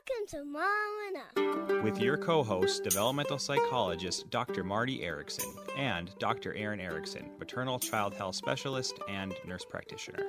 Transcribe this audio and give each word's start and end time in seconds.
Welcome 0.00 0.26
to 0.28 0.44
Mom 0.44 0.64
and 1.36 1.78
Up. 1.78 1.84
with 1.84 1.98
your 2.00 2.16
co 2.16 2.42
host, 2.42 2.84
developmental 2.84 3.38
psychologist 3.38 4.30
Dr. 4.30 4.64
Marti 4.64 5.02
Erickson 5.02 5.52
and 5.76 6.10
Dr. 6.18 6.54
Erin 6.54 6.80
Erickson, 6.80 7.30
maternal 7.38 7.78
child 7.78 8.14
health 8.14 8.36
specialist 8.36 8.98
and 9.08 9.34
nurse 9.46 9.64
practitioner. 9.64 10.24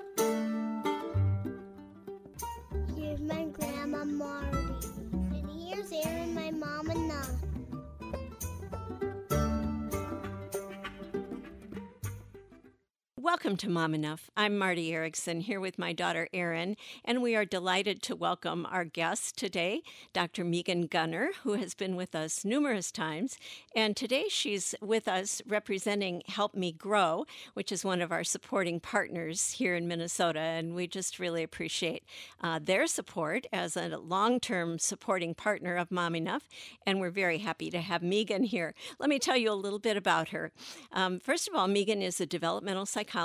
Welcome 13.31 13.55
to 13.57 13.69
Mom 13.69 13.93
Enough. 13.93 14.29
I'm 14.35 14.57
Marti 14.57 14.93
Erickson 14.93 15.39
here 15.39 15.61
with 15.61 15.79
my 15.79 15.93
daughter 15.93 16.27
Erin, 16.33 16.75
and 17.05 17.21
we 17.21 17.33
are 17.33 17.45
delighted 17.45 18.01
to 18.03 18.13
welcome 18.13 18.67
our 18.69 18.83
guest 18.83 19.37
today, 19.37 19.83
Dr. 20.11 20.43
Megan 20.43 20.87
Gunnar, 20.87 21.29
who 21.43 21.53
has 21.53 21.73
been 21.73 21.95
with 21.95 22.13
us 22.13 22.43
numerous 22.43 22.91
times. 22.91 23.37
And 23.73 23.95
today 23.95 24.25
she's 24.27 24.75
with 24.81 25.07
us 25.07 25.41
representing 25.47 26.23
Help 26.27 26.55
Me 26.55 26.73
Grow, 26.73 27.25
which 27.53 27.71
is 27.71 27.85
one 27.85 28.01
of 28.01 28.11
our 28.11 28.25
supporting 28.25 28.81
partners 28.81 29.51
here 29.51 29.77
in 29.77 29.87
Minnesota. 29.87 30.41
And 30.41 30.75
we 30.75 30.85
just 30.85 31.17
really 31.17 31.41
appreciate 31.41 32.03
uh, 32.41 32.59
their 32.61 32.85
support 32.85 33.47
as 33.53 33.77
a 33.77 33.97
long 33.97 34.41
term 34.41 34.77
supporting 34.77 35.35
partner 35.35 35.77
of 35.77 35.89
Mom 35.89 36.17
Enough. 36.17 36.49
And 36.85 36.99
we're 36.99 37.11
very 37.11 37.37
happy 37.37 37.71
to 37.71 37.79
have 37.79 38.03
Megan 38.03 38.43
here. 38.43 38.75
Let 38.99 39.09
me 39.09 39.19
tell 39.19 39.37
you 39.37 39.53
a 39.53 39.53
little 39.53 39.79
bit 39.79 39.95
about 39.95 40.29
her. 40.29 40.51
Um, 40.91 41.21
first 41.21 41.47
of 41.47 41.55
all, 41.55 41.69
Megan 41.69 42.01
is 42.01 42.19
a 42.19 42.25
developmental 42.25 42.85
psychologist 42.85 43.20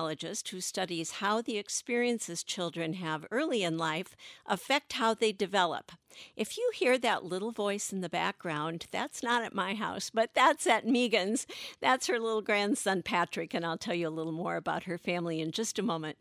who 0.49 0.61
studies 0.61 1.13
how 1.13 1.41
the 1.41 1.59
experiences 1.59 2.45
children 2.45 2.95
have 2.95 3.27
early 3.31 3.63
in 3.63 3.79
life 3.79 4.15
affect 4.47 4.95
how 4.95 5.15
they 5.15 5.33
develop. 5.33 5.93
If 6.37 6.57
you 6.57 6.71
hear 6.75 6.99
that 6.99 7.25
little 7.25 7.53
voice 7.53 7.93
in 7.93 8.01
the 8.01 8.09
background, 8.09 8.87
that's 8.91 9.23
not 9.23 9.43
at 9.43 9.55
my 9.55 9.75
house, 9.75 10.11
but 10.11 10.31
that's 10.35 10.67
at 10.67 10.87
Megan's. 10.87 11.47
That's 11.81 12.07
her 12.07 12.19
little 12.19 12.43
grandson, 12.43 13.03
Patrick, 13.03 13.55
and 13.55 13.65
I'll 13.65 13.79
tell 13.79 13.95
you 13.95 14.09
a 14.09 14.11
little 14.11 14.33
more 14.33 14.57
about 14.57 14.85
her 14.85 14.99
family 14.99 15.41
in 15.41 15.51
just 15.51 15.79
a 15.79 15.83
moment. 15.83 16.19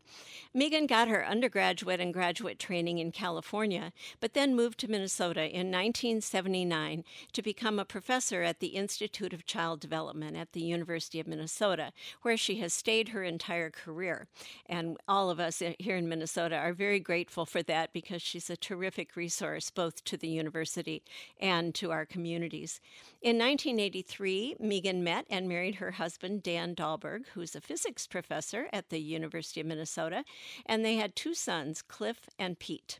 Megan 0.53 0.87
got 0.87 1.07
her 1.07 1.25
undergraduate 1.25 1.99
and 1.99 2.13
graduate 2.13 2.59
training 2.59 2.97
in 2.97 3.11
California, 3.11 3.91
but 4.19 4.33
then 4.33 4.55
moved 4.55 4.79
to 4.79 4.89
Minnesota 4.89 5.41
in 5.41 5.71
1979 5.71 7.03
to 7.33 7.41
become 7.41 7.77
a 7.77 7.85
professor 7.85 8.41
at 8.41 8.59
the 8.59 8.67
Institute 8.67 9.33
of 9.33 9.45
Child 9.45 9.79
Development 9.79 10.35
at 10.35 10.53
the 10.53 10.61
University 10.61 11.19
of 11.19 11.27
Minnesota, 11.27 11.91
where 12.21 12.37
she 12.37 12.55
has 12.55 12.73
stayed 12.73 13.09
her 13.09 13.23
entire 13.23 13.69
career. 13.69 14.27
And 14.65 14.97
all 15.07 15.29
of 15.29 15.39
us 15.39 15.61
eh, 15.61 15.73
here 15.77 15.95
in 15.95 16.09
Minnesota 16.09 16.55
are 16.57 16.73
very 16.73 16.99
grateful 16.99 17.45
for 17.45 17.61
that 17.63 17.93
because 17.93 18.21
she's 18.21 18.49
a 18.49 18.57
terrific 18.57 19.15
resource 19.15 19.69
both 19.69 19.84
to 19.93 20.17
the 20.17 20.27
university 20.27 21.03
and 21.39 21.73
to 21.75 21.91
our 21.91 22.05
communities. 22.05 22.81
In 23.21 23.37
1983, 23.37 24.55
Megan 24.59 25.03
met 25.03 25.25
and 25.29 25.47
married 25.47 25.75
her 25.75 25.91
husband, 25.91 26.43
Dan 26.43 26.75
Dahlberg, 26.75 27.27
who's 27.33 27.55
a 27.55 27.61
physics 27.61 28.07
professor 28.07 28.67
at 28.71 28.89
the 28.89 28.99
University 28.99 29.61
of 29.61 29.67
Minnesota, 29.67 30.23
and 30.65 30.83
they 30.83 30.95
had 30.95 31.15
two 31.15 31.33
sons, 31.33 31.81
Cliff 31.81 32.29
and 32.37 32.59
Pete. 32.59 32.99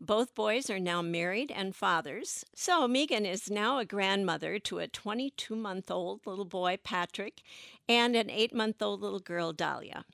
Both 0.00 0.34
boys 0.34 0.68
are 0.70 0.78
now 0.78 1.02
married 1.02 1.50
and 1.50 1.74
fathers. 1.74 2.44
So, 2.54 2.86
Megan 2.86 3.24
is 3.24 3.50
now 3.50 3.78
a 3.78 3.84
grandmother 3.84 4.58
to 4.58 4.78
a 4.78 4.88
22 4.88 5.54
month 5.54 5.90
old 5.90 6.26
little 6.26 6.44
boy, 6.44 6.78
Patrick, 6.82 7.42
and 7.88 8.16
an 8.16 8.28
eight 8.28 8.54
month 8.54 8.82
old 8.82 9.00
little 9.00 9.20
girl, 9.20 9.52
Dahlia. 9.52 10.04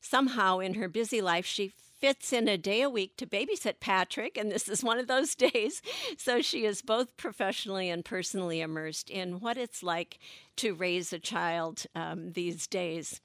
Somehow, 0.00 0.58
in 0.58 0.74
her 0.74 0.88
busy 0.88 1.20
life, 1.20 1.46
she 1.46 1.72
fits 2.04 2.34
in 2.34 2.48
a 2.48 2.58
day 2.58 2.82
a 2.82 2.90
week 2.90 3.16
to 3.16 3.26
babysit 3.26 3.80
Patrick, 3.80 4.36
and 4.36 4.52
this 4.52 4.68
is 4.68 4.84
one 4.84 4.98
of 4.98 5.06
those 5.06 5.34
days. 5.34 5.80
So 6.18 6.42
she 6.42 6.66
is 6.66 6.82
both 6.82 7.16
professionally 7.16 7.88
and 7.88 8.04
personally 8.04 8.60
immersed 8.60 9.08
in 9.08 9.40
what 9.40 9.56
it's 9.56 9.82
like 9.82 10.18
to 10.56 10.74
raise 10.74 11.14
a 11.14 11.18
child 11.18 11.86
um, 11.94 12.32
these 12.32 12.66
days. 12.66 13.22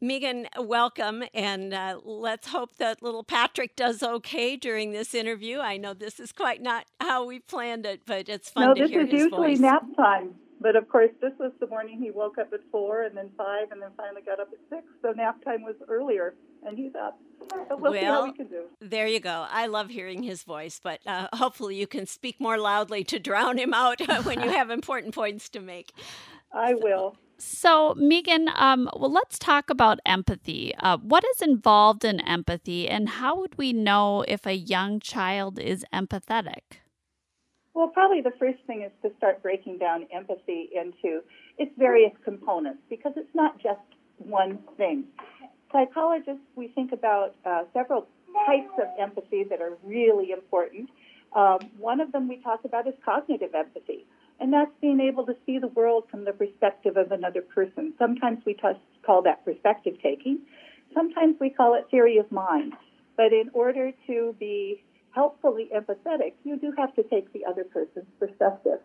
Megan, 0.00 0.48
welcome, 0.58 1.22
and 1.34 1.74
uh, 1.74 1.98
let's 2.02 2.48
hope 2.48 2.76
that 2.78 3.02
little 3.02 3.24
Patrick 3.24 3.76
does 3.76 4.02
okay 4.02 4.56
during 4.56 4.92
this 4.92 5.14
interview. 5.14 5.58
I 5.58 5.76
know 5.76 5.92
this 5.92 6.18
is 6.18 6.32
quite 6.32 6.62
not 6.62 6.86
how 7.02 7.26
we 7.26 7.40
planned 7.40 7.84
it, 7.84 8.06
but 8.06 8.30
it's 8.30 8.48
fun 8.48 8.68
no, 8.68 8.74
to 8.74 8.88
this 8.88 8.90
is 8.90 9.12
usually 9.12 9.56
nap 9.56 9.84
time. 9.98 10.34
But 10.64 10.76
of 10.76 10.88
course, 10.88 11.10
this 11.20 11.34
was 11.38 11.52
the 11.60 11.66
morning 11.66 12.00
he 12.00 12.10
woke 12.10 12.38
up 12.38 12.50
at 12.54 12.60
four, 12.72 13.02
and 13.02 13.14
then 13.14 13.28
five, 13.36 13.70
and 13.70 13.82
then 13.82 13.90
finally 13.98 14.22
got 14.22 14.40
up 14.40 14.48
at 14.50 14.58
six. 14.70 14.86
So 15.02 15.10
nap 15.10 15.44
time 15.44 15.62
was 15.62 15.74
earlier, 15.90 16.36
and 16.66 16.78
he's 16.78 16.94
up. 16.94 17.20
We'll, 17.68 17.92
see 17.92 17.98
how 17.98 18.22
Well, 18.22 18.24
we 18.24 18.32
can 18.32 18.46
do. 18.46 18.62
There 18.80 19.06
you 19.06 19.20
go. 19.20 19.44
I 19.50 19.66
love 19.66 19.90
hearing 19.90 20.22
his 20.22 20.42
voice, 20.42 20.80
but 20.82 21.00
uh, 21.06 21.28
hopefully 21.34 21.76
you 21.76 21.86
can 21.86 22.06
speak 22.06 22.40
more 22.40 22.56
loudly 22.56 23.04
to 23.04 23.18
drown 23.18 23.58
him 23.58 23.74
out 23.74 24.00
when 24.24 24.40
you 24.40 24.48
have 24.48 24.70
important 24.70 25.14
points 25.14 25.50
to 25.50 25.60
make. 25.60 25.92
I 26.50 26.72
will. 26.72 27.18
So, 27.36 27.92
Megan, 27.98 28.48
um, 28.54 28.88
well, 28.96 29.12
let's 29.12 29.38
talk 29.38 29.68
about 29.68 29.98
empathy. 30.06 30.74
Uh, 30.76 30.96
what 30.96 31.24
is 31.36 31.42
involved 31.42 32.06
in 32.06 32.20
empathy, 32.20 32.88
and 32.88 33.10
how 33.10 33.38
would 33.38 33.58
we 33.58 33.74
know 33.74 34.24
if 34.26 34.46
a 34.46 34.56
young 34.56 34.98
child 34.98 35.58
is 35.58 35.84
empathetic? 35.92 36.80
Well, 37.74 37.88
probably 37.88 38.20
the 38.20 38.32
first 38.38 38.58
thing 38.66 38.82
is 38.82 38.92
to 39.02 39.14
start 39.18 39.42
breaking 39.42 39.78
down 39.78 40.06
empathy 40.12 40.70
into 40.72 41.22
its 41.58 41.72
various 41.76 42.12
components 42.24 42.80
because 42.88 43.12
it's 43.16 43.34
not 43.34 43.60
just 43.60 43.80
one 44.18 44.60
thing. 44.76 45.04
Psychologists, 45.72 46.44
we 46.54 46.68
think 46.68 46.92
about 46.92 47.34
uh, 47.44 47.64
several 47.72 48.06
types 48.46 48.70
of 48.80 48.88
empathy 48.98 49.44
that 49.50 49.60
are 49.60 49.76
really 49.82 50.30
important. 50.30 50.88
Um, 51.34 51.58
one 51.78 52.00
of 52.00 52.12
them 52.12 52.28
we 52.28 52.36
talk 52.36 52.60
about 52.64 52.86
is 52.86 52.94
cognitive 53.04 53.54
empathy, 53.56 54.06
and 54.38 54.52
that's 54.52 54.70
being 54.80 55.00
able 55.00 55.26
to 55.26 55.34
see 55.44 55.58
the 55.58 55.66
world 55.68 56.04
from 56.08 56.24
the 56.24 56.32
perspective 56.32 56.96
of 56.96 57.10
another 57.10 57.42
person. 57.42 57.92
Sometimes 57.98 58.38
we 58.46 58.54
t- 58.54 58.60
call 59.04 59.22
that 59.22 59.44
perspective 59.44 59.94
taking, 60.00 60.38
sometimes 60.94 61.36
we 61.40 61.50
call 61.50 61.74
it 61.74 61.86
theory 61.90 62.18
of 62.18 62.30
mind. 62.30 62.74
But 63.16 63.32
in 63.32 63.50
order 63.52 63.92
to 64.06 64.36
be 64.38 64.84
helpfully 65.14 65.70
empathetic, 65.74 66.34
you 66.44 66.56
do 66.58 66.72
have 66.76 66.94
to 66.96 67.02
take 67.04 67.32
the 67.32 67.44
other 67.44 67.64
person's 67.64 68.06
perspective. 68.18 68.80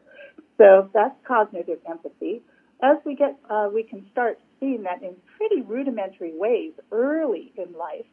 So 0.57 0.90
that's 0.94 1.16
cognitive 1.28 1.79
empathy. 1.90 2.41
As 2.81 2.97
we 3.06 3.16
get, 3.16 3.35
uh, 3.50 3.69
we 3.73 3.84
can 3.84 4.06
start 4.12 4.40
seeing 4.59 4.84
that 4.84 5.01
in 5.01 5.16
pretty 5.38 5.62
rudimentary 5.62 6.34
ways 6.34 6.73
early 6.91 7.51
in 7.57 7.73
life. 7.73 8.06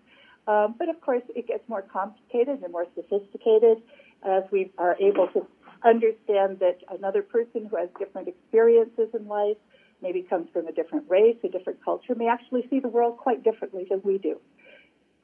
Um, 0.48 0.74
but 0.78 0.88
of 0.88 1.00
course, 1.00 1.22
it 1.34 1.46
gets 1.46 1.68
more 1.68 1.82
complicated 1.82 2.62
and 2.62 2.72
more 2.72 2.86
sophisticated 2.94 3.82
as 4.24 4.44
we 4.50 4.72
are 4.78 4.96
able 5.00 5.28
to 5.34 5.46
understand 5.84 6.58
that 6.60 6.78
another 6.88 7.22
person 7.22 7.66
who 7.70 7.76
has 7.76 7.88
different 7.98 8.28
experiences 8.28 9.08
in 9.12 9.26
life, 9.28 9.56
maybe 10.02 10.22
comes 10.22 10.48
from 10.52 10.66
a 10.66 10.72
different 10.72 11.04
race, 11.08 11.36
a 11.44 11.48
different 11.48 11.84
culture, 11.84 12.14
may 12.14 12.28
actually 12.28 12.66
see 12.70 12.80
the 12.80 12.88
world 12.88 13.18
quite 13.18 13.42
differently 13.42 13.86
than 13.88 14.00
we 14.04 14.18
do. 14.18 14.38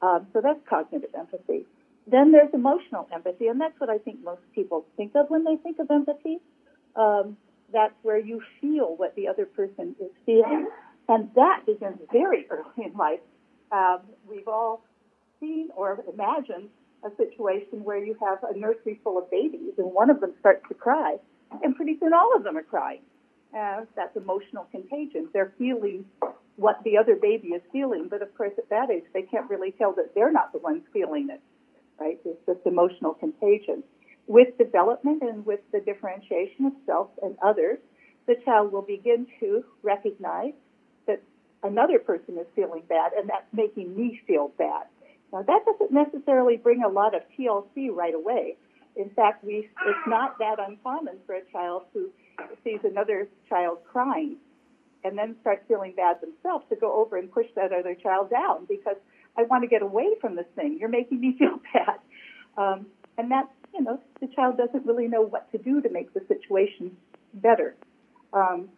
Um, 0.01 0.27
so 0.33 0.41
that's 0.41 0.59
cognitive 0.69 1.09
empathy. 1.17 1.65
Then 2.05 2.31
there's 2.31 2.53
emotional 2.53 3.07
empathy, 3.13 3.47
and 3.47 3.61
that's 3.61 3.79
what 3.79 3.89
I 3.89 3.97
think 3.97 4.23
most 4.23 4.41
people 4.53 4.85
think 4.97 5.13
of 5.15 5.29
when 5.29 5.43
they 5.43 5.55
think 5.55 5.79
of 5.79 5.89
empathy. 5.89 6.39
Um, 6.95 7.37
that's 7.71 7.93
where 8.03 8.19
you 8.19 8.41
feel 8.61 8.95
what 8.97 9.15
the 9.15 9.27
other 9.27 9.45
person 9.45 9.95
is 9.99 10.11
feeling, 10.25 10.67
and 11.07 11.29
that 11.35 11.65
begins 11.65 11.99
very 12.11 12.45
early 12.51 12.85
in 12.85 12.93
life. 12.93 13.21
Um, 13.71 14.01
we've 14.27 14.47
all 14.47 14.83
seen 15.39 15.69
or 15.75 16.03
imagined 16.11 16.69
a 17.03 17.09
situation 17.15 17.83
where 17.83 17.97
you 17.97 18.15
have 18.21 18.39
a 18.43 18.57
nursery 18.57 18.99
full 19.03 19.17
of 19.17 19.31
babies, 19.31 19.73
and 19.77 19.91
one 19.91 20.09
of 20.09 20.19
them 20.19 20.33
starts 20.39 20.63
to 20.67 20.73
cry, 20.73 21.15
and 21.63 21.75
pretty 21.75 21.97
soon 21.99 22.13
all 22.13 22.35
of 22.35 22.43
them 22.43 22.57
are 22.57 22.63
crying. 22.63 23.01
Uh, 23.57 23.85
that's 23.95 24.15
emotional 24.17 24.67
contagion. 24.71 25.29
They're 25.31 25.53
feeling 25.57 26.05
what 26.55 26.83
the 26.83 26.97
other 26.97 27.15
baby 27.15 27.49
is 27.49 27.61
feeling, 27.71 28.07
but 28.09 28.21
of 28.21 28.35
course, 28.35 28.53
at 28.57 28.69
that 28.69 28.89
age, 28.91 29.03
they 29.13 29.21
can't 29.23 29.49
really 29.49 29.71
tell 29.71 29.93
that 29.93 30.13
they're 30.15 30.31
not 30.31 30.51
the 30.51 30.59
ones 30.59 30.83
feeling 30.91 31.29
it 31.31 31.41
right? 31.99 32.19
It's 32.25 32.45
just 32.45 32.59
emotional 32.65 33.13
contagion. 33.13 33.83
With 34.27 34.57
development 34.57 35.21
and 35.21 35.45
with 35.45 35.59
the 35.71 35.79
differentiation 35.79 36.65
of 36.65 36.73
self 36.85 37.09
and 37.21 37.35
others, 37.43 37.79
the 38.25 38.35
child 38.45 38.71
will 38.71 38.81
begin 38.83 39.27
to 39.39 39.65
recognize 39.81 40.53
that 41.07 41.21
another 41.61 41.99
person 41.99 42.37
is 42.37 42.47
feeling 42.55 42.83
bad 42.87 43.11
and 43.17 43.29
that's 43.29 43.51
making 43.51 43.95
me 43.95 44.19
feel 44.25 44.51
bad. 44.57 44.83
Now, 45.31 45.41
that 45.41 45.65
doesn't 45.65 45.91
necessarily 45.91 46.57
bring 46.57 46.83
a 46.83 46.87
lot 46.87 47.15
of 47.15 47.23
TLC 47.37 47.89
right 47.91 48.13
away. 48.13 48.55
In 48.95 49.09
fact, 49.09 49.43
we, 49.43 49.69
it's 49.87 50.07
not 50.07 50.37
that 50.39 50.57
uncommon 50.59 51.17
for 51.25 51.35
a 51.35 51.41
child 51.51 51.83
who 51.93 52.09
sees 52.63 52.79
another 52.83 53.27
child 53.49 53.79
crying 53.91 54.37
and 55.03 55.17
then 55.17 55.35
starts 55.41 55.63
feeling 55.67 55.93
bad 55.95 56.17
themselves 56.21 56.65
to 56.69 56.75
go 56.75 56.93
over 57.01 57.17
and 57.17 57.31
push 57.31 57.47
that 57.55 57.73
other 57.73 57.95
child 57.95 58.29
down 58.29 58.65
because 58.69 58.95
I 59.37 59.43
want 59.43 59.63
to 59.63 59.67
get 59.67 59.81
away 59.81 60.09
from 60.21 60.35
this 60.35 60.45
thing. 60.55 60.77
You're 60.79 60.89
making 60.89 61.19
me 61.19 61.35
feel 61.39 61.59
bad. 61.73 61.99
Um, 62.57 62.87
and 63.17 63.31
that's, 63.31 63.49
you 63.73 63.81
know, 63.81 63.99
the 64.21 64.27
child 64.27 64.57
doesn't 64.57 64.85
really 64.85 65.07
know 65.07 65.21
what 65.21 65.51
to 65.51 65.57
do 65.57 65.81
to 65.81 65.89
make 65.89 66.13
the 66.13 66.21
situation 66.27 66.95
better. 67.33 67.75
Um, 68.31 68.69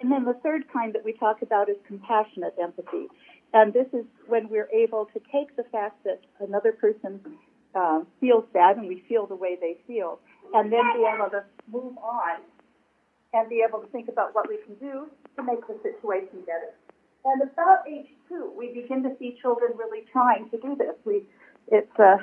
and 0.00 0.10
then 0.10 0.24
the 0.24 0.34
third 0.42 0.64
kind 0.72 0.94
that 0.94 1.04
we 1.04 1.12
talk 1.12 1.42
about 1.42 1.68
is 1.68 1.76
compassionate 1.86 2.54
empathy. 2.60 3.08
And 3.52 3.72
this 3.72 3.86
is 3.92 4.04
when 4.26 4.48
we're 4.48 4.68
able 4.70 5.06
to 5.14 5.20
take 5.32 5.56
the 5.56 5.64
fact 5.70 6.02
that 6.04 6.20
another 6.40 6.72
person 6.72 7.20
uh, 7.74 8.00
feels 8.20 8.44
bad 8.52 8.76
and 8.76 8.88
we 8.88 9.02
feel 9.08 9.26
the 9.26 9.36
way 9.36 9.56
they 9.60 9.78
feel, 9.86 10.18
and 10.52 10.72
then 10.72 10.82
be 10.94 11.06
able 11.06 11.30
to 11.30 11.44
move 11.70 11.96
on 11.98 12.40
and 13.32 13.48
be 13.48 13.64
able 13.66 13.80
to 13.80 13.86
think 13.88 14.08
about 14.08 14.34
what 14.34 14.48
we 14.48 14.58
can 14.64 14.74
do 14.76 15.06
to 15.36 15.42
make 15.42 15.60
the 15.66 15.78
situation 15.82 16.40
better. 16.46 16.74
And 17.24 17.42
about 17.42 17.88
age 17.88 18.08
two, 18.28 18.52
we 18.56 18.72
begin 18.72 19.02
to 19.02 19.16
see 19.18 19.38
children 19.40 19.72
really 19.76 20.04
trying 20.12 20.50
to 20.50 20.58
do 20.58 20.76
this. 20.76 20.94
We, 21.04 21.22
it's 21.68 21.98
uh, 21.98 22.18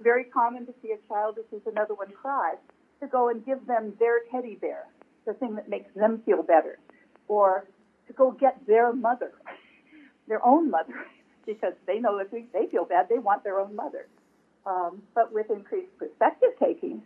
very 0.00 0.24
common 0.24 0.66
to 0.66 0.74
see 0.82 0.92
a 0.92 1.08
child, 1.08 1.36
this 1.36 1.60
is 1.60 1.64
another 1.66 1.94
one, 1.94 2.10
cry, 2.10 2.54
to 3.00 3.06
go 3.06 3.28
and 3.28 3.44
give 3.46 3.66
them 3.66 3.94
their 4.00 4.20
teddy 4.30 4.56
bear, 4.60 4.86
the 5.26 5.34
thing 5.34 5.54
that 5.54 5.68
makes 5.68 5.94
them 5.94 6.22
feel 6.26 6.42
better, 6.42 6.78
or 7.28 7.66
to 8.08 8.12
go 8.12 8.32
get 8.32 8.58
their 8.66 8.92
mother, 8.92 9.32
their 10.28 10.44
own 10.44 10.70
mother, 10.70 10.94
because 11.46 11.74
they 11.86 12.00
know 12.00 12.18
if 12.18 12.30
they 12.30 12.66
feel 12.66 12.84
bad, 12.84 13.08
they 13.08 13.18
want 13.18 13.44
their 13.44 13.60
own 13.60 13.76
mother. 13.76 14.08
Um, 14.66 15.02
but 15.14 15.32
with 15.32 15.50
increased 15.50 15.96
perspective 15.98 16.50
taking, 16.60 17.02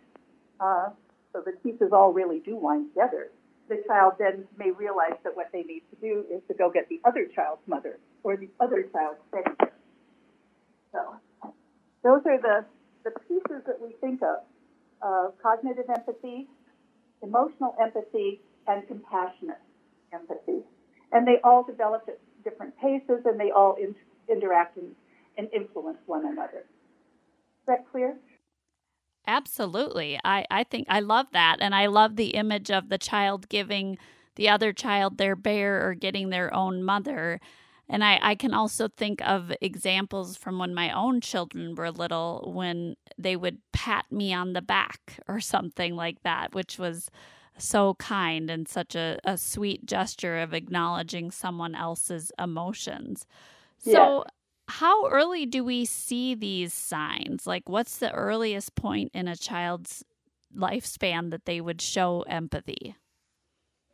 uh, 0.60 0.90
so 1.32 1.42
the 1.44 1.52
pieces 1.62 1.90
all 1.92 2.12
really 2.12 2.40
do 2.40 2.56
wind 2.56 2.90
together, 2.90 3.30
the 3.68 3.82
child 3.86 4.14
then 4.18 4.44
may 4.56 4.70
realize 4.70 5.18
that 5.24 5.36
what 5.36 5.48
they 5.52 5.62
need 5.62 5.82
to 5.90 5.96
do 6.00 6.24
is 6.32 6.40
to 6.48 6.54
go 6.54 6.70
get 6.70 6.88
the 6.88 7.00
other 7.04 7.26
child's 7.34 7.62
mother 7.66 7.98
or 8.22 8.36
the 8.36 8.48
other 8.60 8.84
child's 8.92 9.20
bear. 9.32 9.54
So 10.92 11.16
those 12.02 12.22
are 12.26 12.40
the, 12.40 12.64
the 13.04 13.10
pieces 13.28 13.62
that 13.66 13.80
we 13.80 13.94
think 14.00 14.22
of, 14.22 14.38
uh, 15.02 15.30
cognitive 15.42 15.86
empathy, 15.88 16.46
emotional 17.22 17.74
empathy, 17.80 18.40
and 18.66 18.86
compassionate 18.86 19.60
empathy. 20.12 20.60
And 21.12 21.26
they 21.26 21.38
all 21.44 21.62
develop 21.64 22.04
at 22.08 22.18
different 22.44 22.74
paces 22.78 23.24
and 23.24 23.38
they 23.38 23.50
all 23.50 23.76
in, 23.80 23.94
interact 24.28 24.76
and, 24.76 24.94
and 25.36 25.48
influence 25.52 25.98
one 26.06 26.26
another. 26.26 26.60
Is 26.60 27.66
that 27.66 27.84
clear? 27.90 28.16
Absolutely. 29.26 30.18
I, 30.24 30.46
I 30.50 30.64
think 30.64 30.86
I 30.88 31.00
love 31.00 31.26
that. 31.32 31.56
And 31.60 31.74
I 31.74 31.86
love 31.86 32.16
the 32.16 32.28
image 32.30 32.70
of 32.70 32.88
the 32.88 32.98
child 32.98 33.48
giving 33.48 33.98
the 34.36 34.48
other 34.48 34.72
child 34.72 35.18
their 35.18 35.34
bear 35.34 35.86
or 35.86 35.94
getting 35.94 36.30
their 36.30 36.52
own 36.54 36.82
mother. 36.82 37.40
And 37.88 38.04
I, 38.04 38.18
I 38.22 38.34
can 38.34 38.54
also 38.54 38.88
think 38.88 39.20
of 39.26 39.52
examples 39.60 40.36
from 40.36 40.58
when 40.58 40.74
my 40.74 40.90
own 40.92 41.20
children 41.20 41.74
were 41.74 41.90
little 41.90 42.50
when 42.54 42.96
they 43.18 43.36
would 43.36 43.58
pat 43.72 44.06
me 44.10 44.32
on 44.32 44.52
the 44.52 44.62
back 44.62 45.20
or 45.28 45.40
something 45.40 45.96
like 45.96 46.22
that, 46.22 46.54
which 46.54 46.78
was 46.78 47.10
so 47.58 47.94
kind 47.94 48.50
and 48.50 48.68
such 48.68 48.94
a, 48.94 49.18
a 49.24 49.38
sweet 49.38 49.86
gesture 49.86 50.38
of 50.38 50.52
acknowledging 50.52 51.30
someone 51.30 51.74
else's 51.74 52.30
emotions. 52.38 53.26
So, 53.78 54.24
how 54.68 55.08
early 55.08 55.46
do 55.46 55.64
we 55.64 55.84
see 55.84 56.34
these 56.34 56.72
signs? 56.72 57.46
Like, 57.46 57.68
what's 57.68 57.98
the 57.98 58.12
earliest 58.12 58.74
point 58.74 59.10
in 59.14 59.28
a 59.28 59.36
child's 59.36 60.04
lifespan 60.56 61.30
that 61.30 61.44
they 61.44 61.60
would 61.60 61.80
show 61.80 62.22
empathy? 62.28 62.96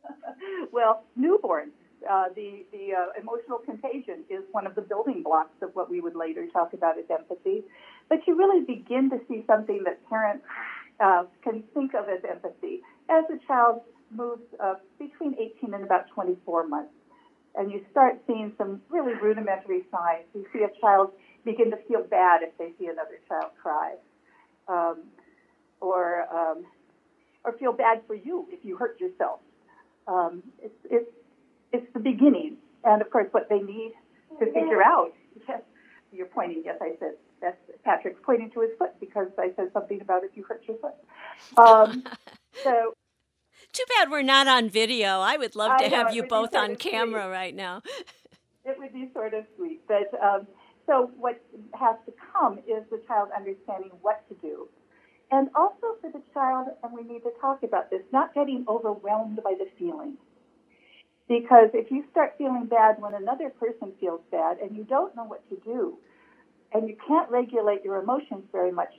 well, 0.71 1.03
newborns. 1.19 1.71
Uh, 2.09 2.25
the 2.35 2.65
the 2.73 2.89
uh, 2.93 3.21
emotional 3.21 3.59
contagion 3.59 4.25
is 4.29 4.43
one 4.51 4.67
of 4.67 4.75
the 4.75 4.81
building 4.81 5.23
blocks 5.23 5.55
of 5.61 5.69
what 5.73 5.89
we 5.89 6.01
would 6.01 6.15
later 6.15 6.45
talk 6.51 6.73
about 6.73 6.97
as 6.97 7.05
empathy. 7.09 7.63
But 8.09 8.19
you 8.27 8.35
really 8.35 8.65
begin 8.65 9.09
to 9.11 9.19
see 9.29 9.45
something 9.47 9.83
that 9.85 10.05
parents 10.09 10.43
uh, 10.99 11.23
can 11.43 11.63
think 11.73 11.93
of 11.93 12.09
as 12.09 12.19
empathy 12.29 12.81
as 13.09 13.23
a 13.29 13.37
child 13.47 13.81
moves 14.11 14.43
between 14.99 15.35
18 15.39 15.73
and 15.73 15.83
about 15.83 16.09
24 16.13 16.67
months 16.67 16.91
and 17.55 17.71
you 17.71 17.85
start 17.91 18.19
seeing 18.27 18.53
some 18.57 18.81
really 18.89 19.13
rudimentary 19.21 19.83
signs. 19.91 20.25
You 20.33 20.45
see 20.51 20.63
a 20.63 20.81
child 20.81 21.11
begin 21.45 21.71
to 21.71 21.77
feel 21.87 22.03
bad 22.03 22.41
if 22.41 22.57
they 22.57 22.71
see 22.79 22.87
another 22.87 23.19
child 23.27 23.51
cry, 23.61 23.95
um, 24.67 25.03
or 25.81 26.25
um, 26.33 26.65
or 27.43 27.53
feel 27.57 27.73
bad 27.73 28.01
for 28.07 28.15
you 28.15 28.47
if 28.51 28.63
you 28.63 28.77
hurt 28.77 28.99
yourself. 28.99 29.39
Um, 30.07 30.43
it's 30.61 30.73
it's 30.89 31.11
it's 31.71 31.93
the 31.93 31.99
beginning, 31.99 32.57
and 32.83 33.01
of 33.01 33.09
course, 33.09 33.27
what 33.31 33.49
they 33.49 33.59
need 33.59 33.93
to 34.39 34.45
figure 34.45 34.83
out. 34.83 35.13
Yes, 35.47 35.61
you're 36.11 36.27
pointing. 36.27 36.63
Yes, 36.65 36.77
I 36.81 36.93
said 36.99 37.13
that's 37.41 37.57
Patrick's 37.83 38.19
pointing 38.23 38.49
to 38.51 38.61
his 38.61 38.71
foot 38.79 38.99
because 38.99 39.27
I 39.37 39.51
said 39.55 39.71
something 39.73 40.01
about 40.01 40.23
if 40.23 40.31
you 40.35 40.43
hurt 40.43 40.63
your 40.67 40.77
foot. 40.77 40.95
Um, 41.57 42.03
so 42.63 42.93
too 43.73 43.83
bad 43.97 44.11
we're 44.11 44.21
not 44.21 44.47
on 44.47 44.69
video. 44.69 45.19
I 45.19 45.35
would 45.37 45.55
love 45.55 45.79
to 45.79 45.89
have 45.89 46.13
you 46.15 46.23
both 46.23 46.55
on 46.55 46.75
camera 46.75 47.23
sweet. 47.23 47.31
right 47.31 47.55
now. 47.55 47.81
it 48.65 48.77
would 48.77 48.93
be 48.93 49.09
sort 49.13 49.33
of 49.33 49.45
sweet. 49.57 49.81
But 49.87 50.13
um, 50.23 50.47
so 50.85 51.11
what 51.17 51.41
has 51.73 51.95
to 52.05 52.13
come 52.33 52.59
is 52.59 52.83
the 52.91 53.01
child 53.07 53.29
understanding 53.35 53.91
what 54.01 54.27
to 54.29 54.35
do. 54.35 54.69
And 55.31 55.49
also 55.55 55.97
for 55.99 56.11
the 56.11 56.21
child, 56.33 56.67
and 56.83 56.93
we 56.93 57.01
need 57.01 57.23
to 57.23 57.31
talk 57.41 57.63
about 57.63 57.89
this, 57.89 58.01
not 58.11 58.35
getting 58.35 58.65
overwhelmed 58.67 59.39
by 59.43 59.55
the 59.57 59.67
feeling. 59.79 60.17
Because 61.27 61.69
if 61.73 61.89
you 61.89 62.03
start 62.11 62.35
feeling 62.37 62.67
bad 62.67 63.01
when 63.01 63.13
another 63.13 63.49
person 63.49 63.93
feels 63.99 64.21
bad 64.29 64.57
and 64.59 64.75
you 64.75 64.83
don't 64.83 65.15
know 65.15 65.23
what 65.23 65.47
to 65.49 65.55
do, 65.65 65.97
and 66.73 66.87
you 66.87 66.95
can't 67.07 67.29
regulate 67.31 67.83
your 67.83 68.01
emotions 68.01 68.43
very 68.51 68.71
much, 68.71 68.89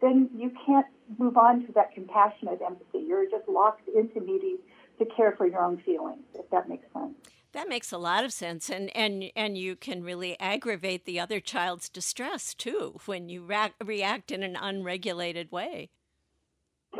then 0.00 0.30
you 0.34 0.50
can't 0.66 0.86
move 1.18 1.36
on 1.36 1.66
to 1.66 1.72
that 1.72 1.92
compassionate 1.92 2.60
empathy. 2.64 3.04
You're 3.06 3.28
just 3.30 3.48
locked 3.48 3.88
into 3.88 4.20
needing 4.20 4.58
to 4.98 5.04
care 5.04 5.34
for 5.36 5.46
your 5.46 5.62
own 5.62 5.78
feelings, 5.78 6.24
if 6.34 6.48
that 6.50 6.68
makes 6.68 6.86
sense. 6.92 7.14
That 7.52 7.68
makes 7.68 7.92
a 7.92 7.98
lot 7.98 8.24
of 8.24 8.32
sense, 8.32 8.68
and 8.68 8.94
and 8.94 9.30
and 9.34 9.56
you 9.56 9.74
can 9.74 10.02
really 10.02 10.38
aggravate 10.38 11.06
the 11.06 11.18
other 11.18 11.40
child's 11.40 11.88
distress 11.88 12.52
too 12.54 13.00
when 13.06 13.28
you 13.28 13.42
ra- 13.42 13.70
react 13.82 14.30
in 14.30 14.42
an 14.42 14.54
unregulated 14.54 15.50
way. 15.50 15.88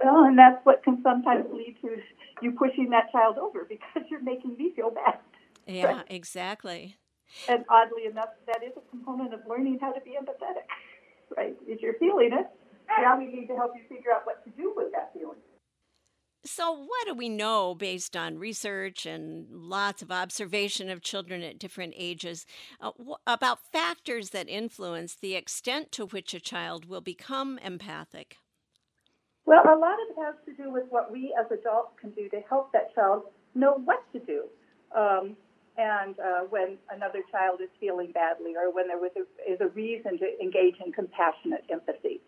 Well, 0.03 0.25
and 0.25 0.39
that's 0.39 0.65
what 0.65 0.83
can 0.85 1.03
sometimes 1.03 1.47
lead 1.53 1.77
to 1.83 1.97
you 2.41 2.53
pushing 2.53 2.91
that 2.91 3.11
child 3.13 3.37
over 3.37 3.67
because 3.69 4.03
you're 4.11 4.23
making 4.23 4.57
me 4.57 4.73
feel 4.75 4.91
bad. 4.91 5.19
Yeah, 5.67 5.97
right? 5.97 6.05
exactly. 6.09 6.97
And 7.49 7.65
oddly 7.69 8.07
enough, 8.07 8.31
that 8.47 8.63
is 8.63 8.73
a 8.77 8.91
component 8.91 9.35
of 9.35 9.41
learning 9.49 9.79
how 9.81 9.93
to 9.93 10.01
be 10.01 10.17
empathetic. 10.21 10.69
Right? 11.37 11.57
If 11.67 11.81
you're 11.83 11.99
feeling 11.99 12.31
it, 12.33 12.47
now 13.01 13.19
we 13.19 13.27
need 13.27 13.47
to 13.49 13.57
help 13.57 13.73
you 13.75 13.83
figure 13.89 14.13
out 14.13 14.25
what 14.25 14.45
to 14.45 14.51
do 14.51 14.73
with 14.77 14.93
that 14.93 15.11
feeling. 15.13 15.39
So, 16.45 16.73
what 16.73 17.07
do 17.07 17.15
we 17.15 17.29
know 17.29 17.75
based 17.75 18.17
on 18.17 18.39
research 18.39 19.05
and 19.07 19.47
lots 19.51 20.03
of 20.03 20.11
observation 20.11 20.89
of 20.89 21.03
children 21.03 21.43
at 21.43 21.59
different 21.59 21.95
ages 21.97 22.47
uh, 22.81 22.93
wh- 22.93 23.21
about 23.27 23.59
factors 23.73 24.31
that 24.31 24.49
influence 24.49 25.15
the 25.15 25.35
extent 25.35 25.91
to 25.93 26.07
which 26.07 26.35
a 26.35 26.41
child 26.41 26.85
will 26.85 27.01
become 27.01 27.59
empathic? 27.59 28.37
Well, 29.47 29.63
a 29.65 29.77
lot 29.77 29.95
of 29.95 30.17
it 30.17 30.23
has 30.25 30.35
to 30.47 30.63
do 30.63 30.71
with 30.71 30.85
what 30.91 31.11
we 31.11 31.35
as 31.39 31.47
adults 31.51 31.93
can 32.01 32.11
do 32.11 32.29
to 32.29 32.41
help 32.49 32.73
that 32.73 32.95
child 32.95 33.25
know 33.55 33.81
what 33.85 34.05
to 34.13 34.21
do. 34.21 34.45
Um, 34.97 35.37
and 35.79 36.19
uh, 36.19 36.41
when 36.51 36.77
another 36.91 37.21
child 37.31 37.61
is 37.63 37.69
feeling 37.81 38.11
badly, 38.13 38.55
or 38.57 38.75
when 38.75 38.89
there 38.89 38.99
a, 38.99 39.53
is 39.53 39.61
a 39.61 39.69
reason 39.69 40.19
to 40.19 40.27
engage 40.43 40.75
in 40.85 40.93
compassionate 40.93 41.65
empathy 41.71 42.21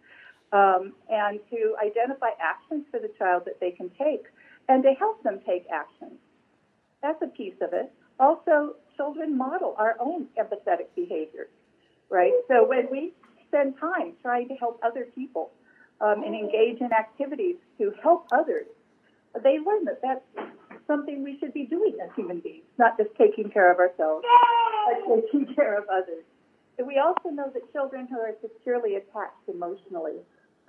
um, 0.52 0.92
and 1.10 1.40
to 1.50 1.74
identify 1.84 2.30
actions 2.40 2.84
for 2.90 3.00
the 3.00 3.10
child 3.18 3.42
that 3.46 3.58
they 3.60 3.72
can 3.72 3.90
take 3.98 4.24
and 4.68 4.84
to 4.84 4.92
help 4.92 5.22
them 5.24 5.40
take 5.44 5.66
action. 5.72 6.12
That's 7.02 7.20
a 7.22 7.26
piece 7.26 7.54
of 7.60 7.72
it. 7.72 7.92
Also, 8.20 8.76
children 8.96 9.36
model 9.36 9.74
our 9.78 9.96
own 9.98 10.26
empathetic 10.38 10.86
behavior, 10.94 11.48
right? 12.08 12.32
So 12.48 12.66
when 12.66 12.88
we 12.90 13.12
spend 13.48 13.74
time 13.80 14.12
trying 14.22 14.46
to 14.48 14.54
help 14.54 14.78
other 14.84 15.08
people 15.14 15.50
um, 16.00 16.22
and 16.24 16.34
engage 16.34 16.80
in 16.80 16.92
activities 16.92 17.56
to 17.78 17.92
help 18.02 18.26
others, 18.30 18.66
they 19.42 19.58
learn 19.58 19.84
that 19.86 20.00
that's 20.02 20.50
something 20.86 21.22
we 21.22 21.38
should 21.38 21.54
be 21.54 21.66
doing 21.66 21.96
as 22.02 22.10
human 22.16 22.40
beings, 22.40 22.64
not 22.78 22.96
just 22.96 23.10
taking 23.16 23.50
care 23.50 23.70
of 23.70 23.78
ourselves, 23.78 24.24
but 24.86 25.22
taking 25.22 25.46
care 25.54 25.78
of 25.78 25.84
others. 25.88 26.24
And 26.78 26.86
we 26.86 26.98
also 26.98 27.28
know 27.28 27.50
that 27.52 27.72
children 27.72 28.08
who 28.08 28.18
are 28.18 28.34
securely 28.42 28.96
attached 28.96 29.48
emotionally 29.48 30.20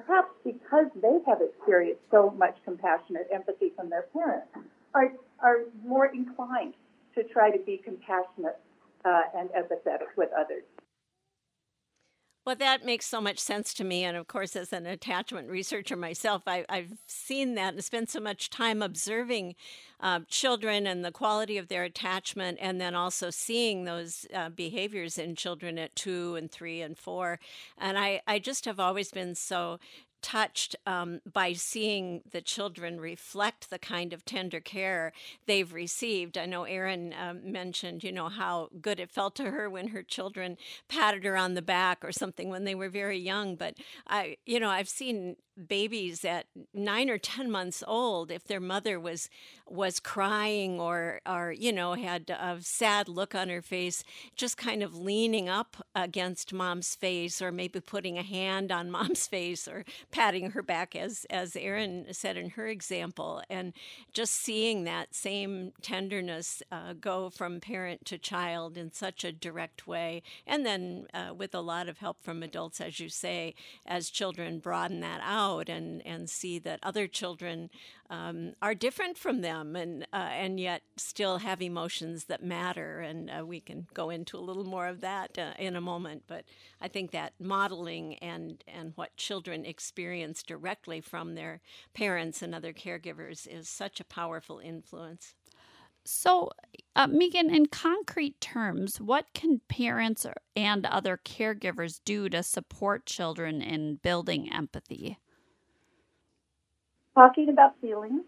perhaps 0.06 0.30
because 0.44 0.88
they 1.02 1.20
have 1.28 1.40
experienced 1.42 2.02
so 2.10 2.32
much 2.38 2.56
compassionate 2.66 3.28
empathy 3.32 3.72
from 3.76 3.90
their 3.90 4.04
parents, 4.14 4.48
are, 4.94 5.12
are 5.40 5.60
more 5.86 6.08
inclined 6.08 6.74
to 7.16 7.24
try 7.24 7.50
to 7.52 7.60
be 7.66 7.82
compassionate 7.84 8.60
uh, 9.06 9.22
and 9.36 9.50
empathetic 9.50 10.12
with 10.18 10.30
others. 10.38 10.64
Well, 12.44 12.56
that 12.56 12.84
makes 12.84 13.06
so 13.06 13.22
much 13.22 13.38
sense 13.38 13.72
to 13.76 13.84
me. 13.84 14.04
And 14.04 14.18
of 14.18 14.28
course, 14.28 14.56
as 14.56 14.74
an 14.74 14.88
attachment 14.88 15.48
researcher 15.48 15.96
myself, 15.96 16.42
I, 16.48 16.66
have 16.70 16.94
seen 17.06 17.54
that 17.56 17.76
and 17.76 17.84
spent 17.84 18.10
so 18.10 18.20
much 18.20 18.50
time 18.50 18.82
observing 18.82 19.54
uh, 20.00 20.22
children 20.28 20.88
and 20.88 21.06
the 21.06 21.12
quality 21.12 21.60
of 21.60 21.68
their 21.68 21.84
attachment, 21.84 22.58
and 22.60 22.82
then 22.82 22.96
also 22.96 23.30
seeing 23.30 23.84
those 23.84 24.26
uh, 24.34 24.50
behaviors 24.50 25.20
in 25.20 25.36
children 25.36 25.78
at 25.78 25.96
two 25.96 26.36
and 26.36 26.52
three 26.52 26.82
and 26.82 26.98
four. 26.98 27.40
And 27.78 28.00
I, 28.00 28.22
I 28.26 28.40
just 28.40 28.66
have 28.66 28.80
always 28.80 29.12
been 29.12 29.36
so 29.36 29.80
touched 30.22 30.76
um, 30.86 31.22
by 31.32 31.54
seeing 31.54 32.22
the 32.32 32.42
children 32.42 33.00
reflect 33.00 33.70
the 33.70 33.80
kind 33.80 34.14
of 34.14 34.26
tender 34.26 34.60
care 34.60 35.12
they've 35.46 35.74
received. 35.74 36.38
I 36.38 36.46
know 36.46 36.64
Erin 36.64 37.14
um, 37.20 37.52
mentioned, 37.52 38.04
you 38.04 38.12
know, 38.12 38.30
how 38.30 38.70
good 38.82 39.00
it 39.00 39.12
felt 39.12 39.36
to 39.36 39.52
her 39.52 39.70
when 39.70 39.90
her 39.90 40.04
children 40.04 40.58
patted 40.88 41.24
her 41.24 41.38
on 41.38 41.54
the 41.54 41.62
back 41.62 42.04
or 42.04 42.12
something 42.12 42.50
when 42.50 42.64
they 42.64 42.76
were 42.76 42.90
very 42.90 43.18
young. 43.18 43.56
But 43.56 43.76
I, 44.08 44.38
you 44.46 44.60
know, 44.60 44.70
I've 44.70 44.90
seen 44.90 45.36
babies 45.68 46.24
at 46.24 46.46
nine 46.74 47.10
or 47.10 47.18
ten 47.18 47.52
months 47.52 47.84
old 47.86 48.32
if 48.32 48.46
their 48.46 48.60
mother 48.60 49.00
was 49.00 49.30
was 49.72 50.00
crying 50.00 50.80
or 50.80 51.22
or 51.26 51.54
you 51.58 51.72
know 51.72 51.94
had 51.94 52.30
a 52.30 52.58
sad 52.60 53.08
look 53.08 53.34
on 53.34 53.50
her 53.50 53.62
face 53.62 54.04
just 54.36 54.58
kind 54.58 54.84
of 54.84 54.96
leaning 54.96 55.48
up 55.48 55.78
against 55.96 56.54
mom's 56.54 56.96
face 56.96 57.42
or 57.42 57.52
maybe 57.52 57.80
putting 57.80 58.18
a 58.18 58.24
hand 58.24 58.72
on 58.72 58.92
mom's 58.98 59.28
face 59.28 59.68
or 59.68 59.86
patting 60.12 60.52
her 60.52 60.62
back 60.62 60.96
as 60.96 61.26
as 61.30 61.56
Erin 61.56 62.06
said 62.12 62.38
in 62.38 62.52
her 62.52 62.68
example. 62.68 63.42
And 63.50 63.74
just 64.14 64.34
seeing 64.34 64.84
that 64.84 65.16
same 65.16 65.74
tenderness 65.82 66.62
uh, 66.72 66.94
go 67.00 67.30
from 67.30 67.60
parent 67.60 68.06
to 68.06 68.18
child 68.18 68.78
in 68.78 68.92
such 68.92 69.24
a 69.24 69.32
direct 69.32 69.88
way 69.88 70.22
and 70.46 70.66
then 70.66 71.08
uh, 71.14 71.34
with 71.34 71.56
a 71.56 71.62
lot 71.62 71.88
of 71.88 72.00
help 72.00 72.22
from 72.22 72.44
adults 72.44 72.82
as 72.82 73.00
you 73.00 73.10
say 73.10 73.54
as 73.86 74.10
children 74.10 74.60
broaden 74.60 75.00
that 75.00 75.22
out 75.24 75.70
and, 75.70 76.06
and 76.06 76.30
see 76.30 76.60
that 76.60 76.80
other 76.84 77.08
children 77.08 77.70
um, 78.12 78.54
are 78.62 78.76
different 78.76 79.18
from 79.18 79.40
them 79.40 79.76
and, 79.76 80.06
uh, 80.12 80.18
and 80.18 80.60
yet 80.60 80.82
still 80.98 81.38
have 81.38 81.62
emotions 81.62 82.26
that 82.26 82.44
matter. 82.44 83.00
And 83.00 83.32
uh, 83.32 83.46
we 83.46 83.62
can 83.62 83.88
go 83.94 84.10
into 84.10 84.38
a 84.38 84.40
little 84.40 84.66
more 84.66 84.88
of 84.88 85.00
that 85.00 85.38
uh, 85.38 85.54
in 85.58 85.78
a 85.78 85.82
moment. 85.82 86.24
But 86.28 86.44
I 86.82 86.90
think 86.90 87.12
that 87.12 87.34
modeling 87.40 88.16
and, 88.16 88.62
and 88.68 88.92
what 88.96 89.16
children 89.16 89.66
experience 89.66 90.44
directly 90.44 91.00
from 91.00 91.36
their 91.36 91.62
parents 91.94 92.42
and 92.42 92.54
other 92.54 92.74
caregivers 92.74 93.48
is 93.48 93.70
such 93.70 94.02
a 94.02 94.06
powerful 94.06 94.60
influence. 94.60 95.34
So, 96.04 96.50
uh, 96.96 97.08
Megan, 97.08 97.54
in 97.54 97.68
concrete 97.68 98.42
terms, 98.42 99.00
what 99.00 99.28
can 99.34 99.62
parents 99.70 100.26
and 100.56 100.86
other 100.86 101.18
caregivers 101.24 102.02
do 102.04 102.28
to 102.28 102.44
support 102.44 103.06
children 103.06 103.62
in 103.62 104.00
building 104.04 104.52
empathy? 104.52 105.18
Talking 107.16 107.50
about 107.50 107.80
feelings, 107.82 108.24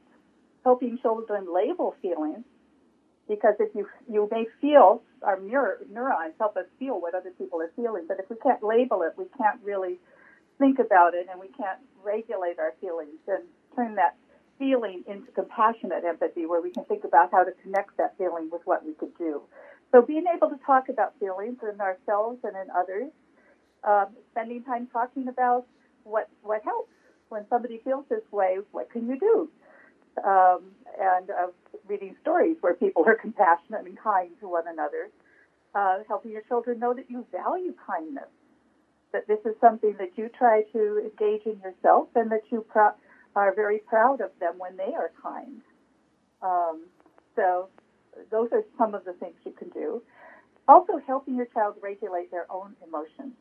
helping 0.64 0.98
children 1.00 1.48
label 1.54 1.96
feelings, 2.02 2.44
because 3.28 3.56
if 3.60 3.74
you 3.76 3.88
you 4.10 4.28
may 4.32 4.46
feel 4.62 5.02
our 5.22 5.40
mirror, 5.40 5.80
neurons 5.92 6.34
help 6.40 6.58
us 6.58 6.66
feel 6.80 7.00
what 7.00 7.16
other 7.16 7.32
people 7.38 7.62
are 7.62 7.72
feeling, 7.76 8.06
but 8.08 8.18
if 8.20 8.30
we 8.30 8.36
can't 8.38 8.62
label 8.64 9.02
it, 9.04 9.14
we 9.18 9.26
can't 9.38 9.60
really 9.64 10.00
think 10.60 10.80
about 10.80 11.14
it, 11.14 11.28
and 11.32 11.40
we 11.40 11.48
can't 11.48 11.80
regulate 12.04 12.60
our 12.60 12.74
feelings 12.82 13.20
and 13.28 13.44
turn 13.76 13.96
that 13.96 14.16
feeling 14.60 15.04
into 15.08 15.32
compassionate 15.32 16.04
empathy, 16.06 16.46
where 16.46 16.62
we 16.62 16.70
can 16.70 16.84
think 16.86 17.04
about 17.04 17.32
how 17.32 17.44
to 17.44 17.52
connect 17.64 17.98
that 17.98 18.14
feeling 18.18 18.50
with 18.52 18.62
what 18.66 18.86
we 18.86 18.94
could 18.94 19.18
do. 19.18 19.42
So 19.92 20.02
being 20.02 20.26
able 20.34 20.50
to 20.50 20.58
talk 20.66 20.90
about 20.90 21.14
feelings 21.20 21.58
in 21.64 21.80
ourselves 21.82 22.40
and 22.44 22.56
in 22.56 22.70
others, 22.76 23.12
um, 23.84 24.08
spending 24.32 24.64
time 24.64 24.88
talking 24.92 25.28
about 25.28 25.66
what 26.04 26.30
what 26.42 26.62
helps 26.64 26.92
when 27.34 27.46
somebody 27.50 27.82
feels 27.84 28.06
this 28.10 28.22
way, 28.32 28.58
what 28.72 28.92
can 28.92 29.08
you 29.08 29.20
do? 29.20 29.50
Um, 30.24 30.62
and 31.00 31.32
uh, 31.32 31.48
reading 31.88 32.16
stories 32.22 32.58
where 32.62 32.76
people 32.76 33.04
are 33.08 33.16
compassionate 33.22 33.86
and 33.86 33.98
kind 33.98 34.30
to 34.40 34.48
one 34.48 34.68
another, 34.68 35.10
uh, 35.74 35.98
helping 36.08 36.32
your 36.32 36.44
children 36.44 36.80
know 36.80 36.94
that 36.94 37.10
you 37.10 37.26
value 37.32 37.74
kindness, 37.86 38.30
that 39.12 39.28
this 39.28 39.40
is 39.46 39.56
something 39.60 39.96
that 39.98 40.12
you 40.16 40.30
try 40.38 40.62
to 40.74 41.00
engage 41.00 41.46
in 41.48 41.60
yourself, 41.60 42.08
and 42.16 42.32
that 42.32 42.44
you 42.52 42.62
pr- 42.70 42.96
are 43.36 43.56
very 43.56 43.80
proud 43.80 44.22
of 44.22 44.30
them 44.40 44.54
when 44.60 44.78
they 44.78 44.94
are 44.94 45.12
kind. 45.22 45.62
Um, 46.44 46.86
so, 47.36 47.70
those 48.30 48.50
are 48.52 48.64
some 48.78 48.94
of 48.94 49.06
the 49.06 49.14
things 49.14 49.34
you 49.44 49.54
can 49.54 49.70
do. 49.70 50.04
Also, 50.68 51.02
helping 51.08 51.36
your 51.36 51.48
child 51.48 51.76
regulate 51.82 52.30
their 52.30 52.46
own 52.52 52.76
emotions. 52.86 53.34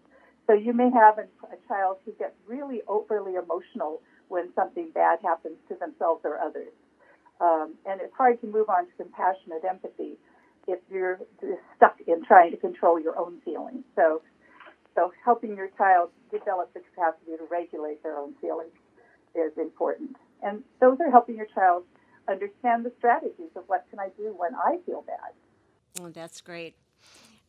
So 0.46 0.54
you 0.54 0.72
may 0.72 0.90
have 0.90 1.18
a, 1.18 1.26
child 1.68 1.98
who 2.04 2.12
gets 2.12 2.34
really 2.46 2.82
overly 2.88 3.34
emotional 3.34 4.02
when 4.28 4.52
something 4.54 4.90
bad 4.92 5.20
happens 5.22 5.56
to 5.68 5.74
themselves 5.76 6.20
or 6.24 6.38
others. 6.38 6.72
Um, 7.40 7.74
and 7.86 8.00
it's 8.00 8.12
hard 8.16 8.40
to 8.40 8.46
move 8.46 8.68
on 8.68 8.86
to 8.86 8.92
compassionate 8.96 9.64
empathy 9.68 10.18
if 10.66 10.80
you're 10.90 11.20
stuck 11.76 11.96
in 12.06 12.24
trying 12.24 12.50
to 12.50 12.56
control 12.56 13.00
your 13.00 13.18
own 13.18 13.40
feelings. 13.44 13.84
So, 13.96 14.22
so 14.94 15.12
helping 15.24 15.56
your 15.56 15.68
child 15.78 16.10
develop 16.30 16.72
the 16.74 16.80
capacity 16.80 17.36
to 17.36 17.44
regulate 17.50 18.02
their 18.02 18.18
own 18.18 18.34
feelings 18.40 18.72
is 19.34 19.52
important. 19.56 20.16
And 20.42 20.62
those 20.80 20.98
are 21.00 21.10
helping 21.10 21.36
your 21.36 21.48
child 21.54 21.84
understand 22.28 22.84
the 22.84 22.92
strategies 22.98 23.50
of 23.56 23.64
what 23.66 23.86
can 23.90 23.98
I 23.98 24.08
do 24.16 24.34
when 24.36 24.54
I 24.54 24.78
feel 24.86 25.02
bad. 25.02 25.32
Oh, 26.00 26.10
that's 26.10 26.40
great. 26.40 26.74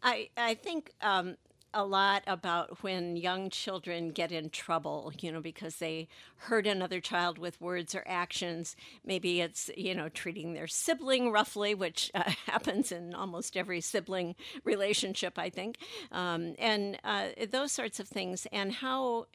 I 0.01 0.29
I 0.35 0.55
think 0.55 0.91
um, 1.01 1.37
a 1.73 1.85
lot 1.85 2.23
about 2.27 2.83
when 2.83 3.15
young 3.15 3.49
children 3.49 4.11
get 4.11 4.31
in 4.31 4.49
trouble, 4.49 5.11
you 5.19 5.31
know, 5.31 5.41
because 5.41 5.77
they 5.77 6.07
hurt 6.37 6.67
another 6.67 6.99
child 6.99 7.37
with 7.37 7.59
words 7.61 7.95
or 7.95 8.03
actions. 8.05 8.75
Maybe 9.05 9.41
it's, 9.41 9.69
you 9.75 9.95
know, 9.95 10.09
treating 10.09 10.53
their 10.53 10.67
sibling 10.67 11.31
roughly, 11.31 11.73
which 11.73 12.11
uh, 12.13 12.23
happens 12.45 12.91
in 12.91 13.13
almost 13.13 13.57
every 13.57 13.81
sibling 13.81 14.35
relationship, 14.63 15.37
I 15.37 15.49
think, 15.49 15.77
um, 16.11 16.55
and 16.59 16.97
uh, 17.03 17.29
those 17.49 17.71
sorts 17.71 17.99
of 17.99 18.07
things, 18.07 18.47
and 18.51 18.71
how 18.71 19.27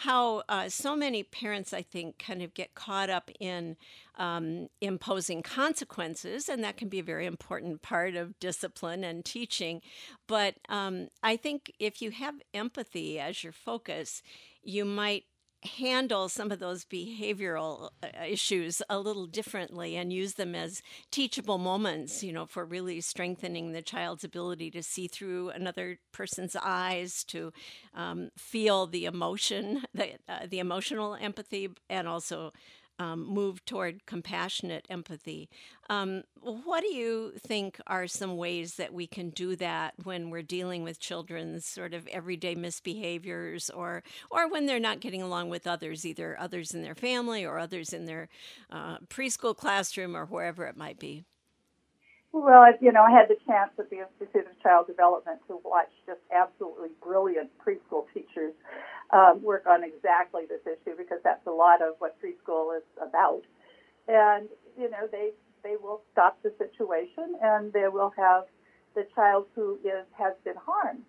how 0.00 0.42
uh, 0.50 0.68
so 0.68 0.94
many 0.94 1.22
parents, 1.22 1.72
I 1.72 1.80
think, 1.80 2.18
kind 2.18 2.42
of 2.42 2.52
get 2.52 2.74
caught 2.74 3.08
up 3.08 3.30
in 3.40 3.76
um, 4.18 4.68
imposing 4.82 5.42
consequences, 5.42 6.50
and 6.50 6.62
that 6.62 6.76
can 6.76 6.90
be 6.90 6.98
a 6.98 7.02
very 7.02 7.24
important 7.24 7.80
part 7.80 8.14
of 8.14 8.38
discipline 8.38 9.02
and 9.04 9.24
teaching. 9.24 9.80
But 10.26 10.56
um, 10.68 11.08
I 11.22 11.38
think 11.38 11.72
if 11.78 12.02
you 12.02 12.10
have 12.10 12.34
empathy 12.52 13.18
as 13.18 13.42
your 13.42 13.54
focus, 13.54 14.22
you 14.62 14.84
might 14.84 15.24
handle 15.62 16.28
some 16.28 16.50
of 16.50 16.58
those 16.58 16.84
behavioral 16.84 17.90
uh, 18.02 18.08
issues 18.26 18.82
a 18.88 18.98
little 18.98 19.26
differently 19.26 19.96
and 19.96 20.12
use 20.12 20.34
them 20.34 20.54
as 20.54 20.82
teachable 21.10 21.58
moments, 21.58 22.22
you 22.22 22.32
know, 22.32 22.46
for 22.46 22.64
really 22.64 23.00
strengthening 23.00 23.72
the 23.72 23.82
child's 23.82 24.24
ability 24.24 24.70
to 24.70 24.82
see 24.82 25.08
through 25.08 25.50
another 25.50 25.98
person's 26.12 26.56
eyes, 26.56 27.24
to 27.24 27.52
um, 27.94 28.30
feel 28.36 28.86
the 28.86 29.06
emotion, 29.06 29.82
the, 29.94 30.12
uh, 30.28 30.46
the 30.48 30.58
emotional 30.58 31.14
empathy, 31.14 31.68
and 31.88 32.06
also 32.06 32.52
um, 32.98 33.24
move 33.26 33.64
toward 33.64 34.06
compassionate 34.06 34.86
empathy. 34.88 35.48
Um, 35.88 36.24
what 36.40 36.80
do 36.80 36.92
you 36.92 37.32
think 37.38 37.80
are 37.86 38.06
some 38.06 38.36
ways 38.36 38.74
that 38.74 38.92
we 38.92 39.06
can 39.06 39.30
do 39.30 39.56
that 39.56 39.94
when 40.02 40.30
we're 40.30 40.42
dealing 40.42 40.82
with 40.82 40.98
children's 40.98 41.66
sort 41.66 41.94
of 41.94 42.06
everyday 42.08 42.54
misbehaviors, 42.54 43.70
or 43.74 44.02
or 44.30 44.48
when 44.48 44.66
they're 44.66 44.80
not 44.80 45.00
getting 45.00 45.22
along 45.22 45.50
with 45.50 45.66
others, 45.66 46.04
either 46.04 46.38
others 46.38 46.74
in 46.74 46.82
their 46.82 46.94
family 46.94 47.44
or 47.44 47.58
others 47.58 47.92
in 47.92 48.06
their 48.06 48.28
uh, 48.70 48.98
preschool 49.08 49.56
classroom 49.56 50.16
or 50.16 50.24
wherever 50.26 50.64
it 50.66 50.76
might 50.76 50.98
be? 50.98 51.24
Well, 52.36 52.60
I, 52.60 52.72
you 52.82 52.92
know, 52.92 53.00
I 53.00 53.10
had 53.10 53.28
the 53.28 53.38
chance 53.46 53.70
at 53.78 53.88
the 53.88 54.00
Institute 54.04 54.44
of 54.44 54.62
Child 54.62 54.88
Development 54.88 55.40
to 55.48 55.58
watch 55.64 55.88
just 56.04 56.20
absolutely 56.30 56.90
brilliant 57.02 57.48
preschool 57.64 58.04
teachers 58.12 58.52
um, 59.10 59.40
work 59.42 59.64
on 59.66 59.82
exactly 59.82 60.42
this 60.46 60.60
issue 60.66 60.94
because 60.98 61.16
that's 61.24 61.46
a 61.46 61.50
lot 61.50 61.80
of 61.80 61.94
what 61.98 62.20
preschool 62.20 62.76
is 62.76 62.82
about. 63.00 63.40
And 64.06 64.50
you 64.78 64.90
know, 64.90 65.08
they 65.10 65.30
they 65.64 65.76
will 65.82 66.02
stop 66.12 66.36
the 66.42 66.52
situation 66.58 67.36
and 67.42 67.72
they 67.72 67.88
will 67.88 68.12
have 68.18 68.44
the 68.94 69.06
child 69.14 69.46
who 69.54 69.76
is 69.82 70.04
has 70.18 70.34
been 70.44 70.56
harmed. 70.56 71.04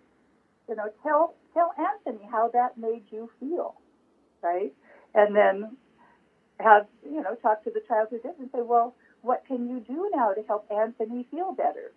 You 0.66 0.76
know, 0.76 0.88
tell 1.02 1.34
tell 1.52 1.72
Anthony 1.76 2.26
how 2.32 2.48
that 2.54 2.78
made 2.78 3.04
you 3.10 3.28
feel, 3.38 3.74
right? 4.42 4.72
And 5.14 5.36
then 5.36 5.76
have 6.60 6.86
you 7.04 7.22
know 7.22 7.34
talk 7.36 7.64
to 7.64 7.70
the 7.70 7.82
child 7.86 8.08
who 8.10 8.18
did 8.18 8.38
and 8.38 8.48
say, 8.52 8.62
well 8.62 8.94
what 9.28 9.44
can 9.46 9.68
you 9.68 9.78
do 9.86 10.10
now 10.14 10.32
to 10.32 10.42
help 10.46 10.66
Anthony 10.70 11.28
feel 11.30 11.52
better? 11.52 11.92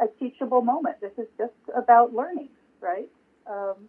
A 0.00 0.06
teachable 0.18 0.62
moment. 0.62 0.96
This 1.00 1.12
is 1.16 1.28
just 1.38 1.52
about 1.76 2.12
learning, 2.12 2.48
right? 2.80 3.08
Um, 3.46 3.88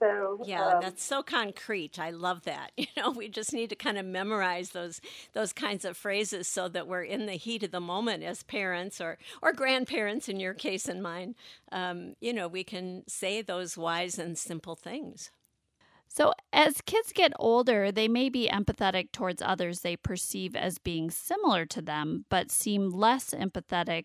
so 0.00 0.40
yeah, 0.46 0.76
um, 0.76 0.80
that's 0.80 1.04
so 1.04 1.22
concrete. 1.22 1.98
I 1.98 2.10
love 2.10 2.44
that. 2.44 2.72
You 2.78 2.86
know, 2.96 3.10
we 3.10 3.28
just 3.28 3.52
need 3.52 3.68
to 3.68 3.76
kind 3.76 3.98
of 3.98 4.06
memorize 4.06 4.70
those 4.70 5.02
those 5.34 5.52
kinds 5.52 5.84
of 5.84 5.96
phrases 5.96 6.48
so 6.48 6.68
that 6.68 6.88
we're 6.88 7.02
in 7.02 7.26
the 7.26 7.34
heat 7.34 7.62
of 7.62 7.70
the 7.70 7.80
moment 7.80 8.22
as 8.24 8.42
parents 8.42 8.98
or 8.98 9.18
or 9.42 9.52
grandparents, 9.52 10.26
in 10.26 10.40
your 10.40 10.54
case 10.54 10.88
and 10.88 11.02
mine. 11.02 11.34
Um, 11.70 12.14
you 12.20 12.32
know, 12.32 12.48
we 12.48 12.64
can 12.64 13.02
say 13.08 13.42
those 13.42 13.76
wise 13.76 14.18
and 14.18 14.38
simple 14.38 14.74
things. 14.74 15.30
So, 16.08 16.32
as 16.52 16.80
kids 16.80 17.12
get 17.12 17.32
older, 17.38 17.92
they 17.92 18.08
may 18.08 18.28
be 18.28 18.48
empathetic 18.48 19.12
towards 19.12 19.42
others 19.42 19.80
they 19.80 19.96
perceive 19.96 20.56
as 20.56 20.78
being 20.78 21.10
similar 21.10 21.66
to 21.66 21.82
them, 21.82 22.24
but 22.28 22.50
seem 22.50 22.90
less 22.90 23.30
empathetic 23.30 24.04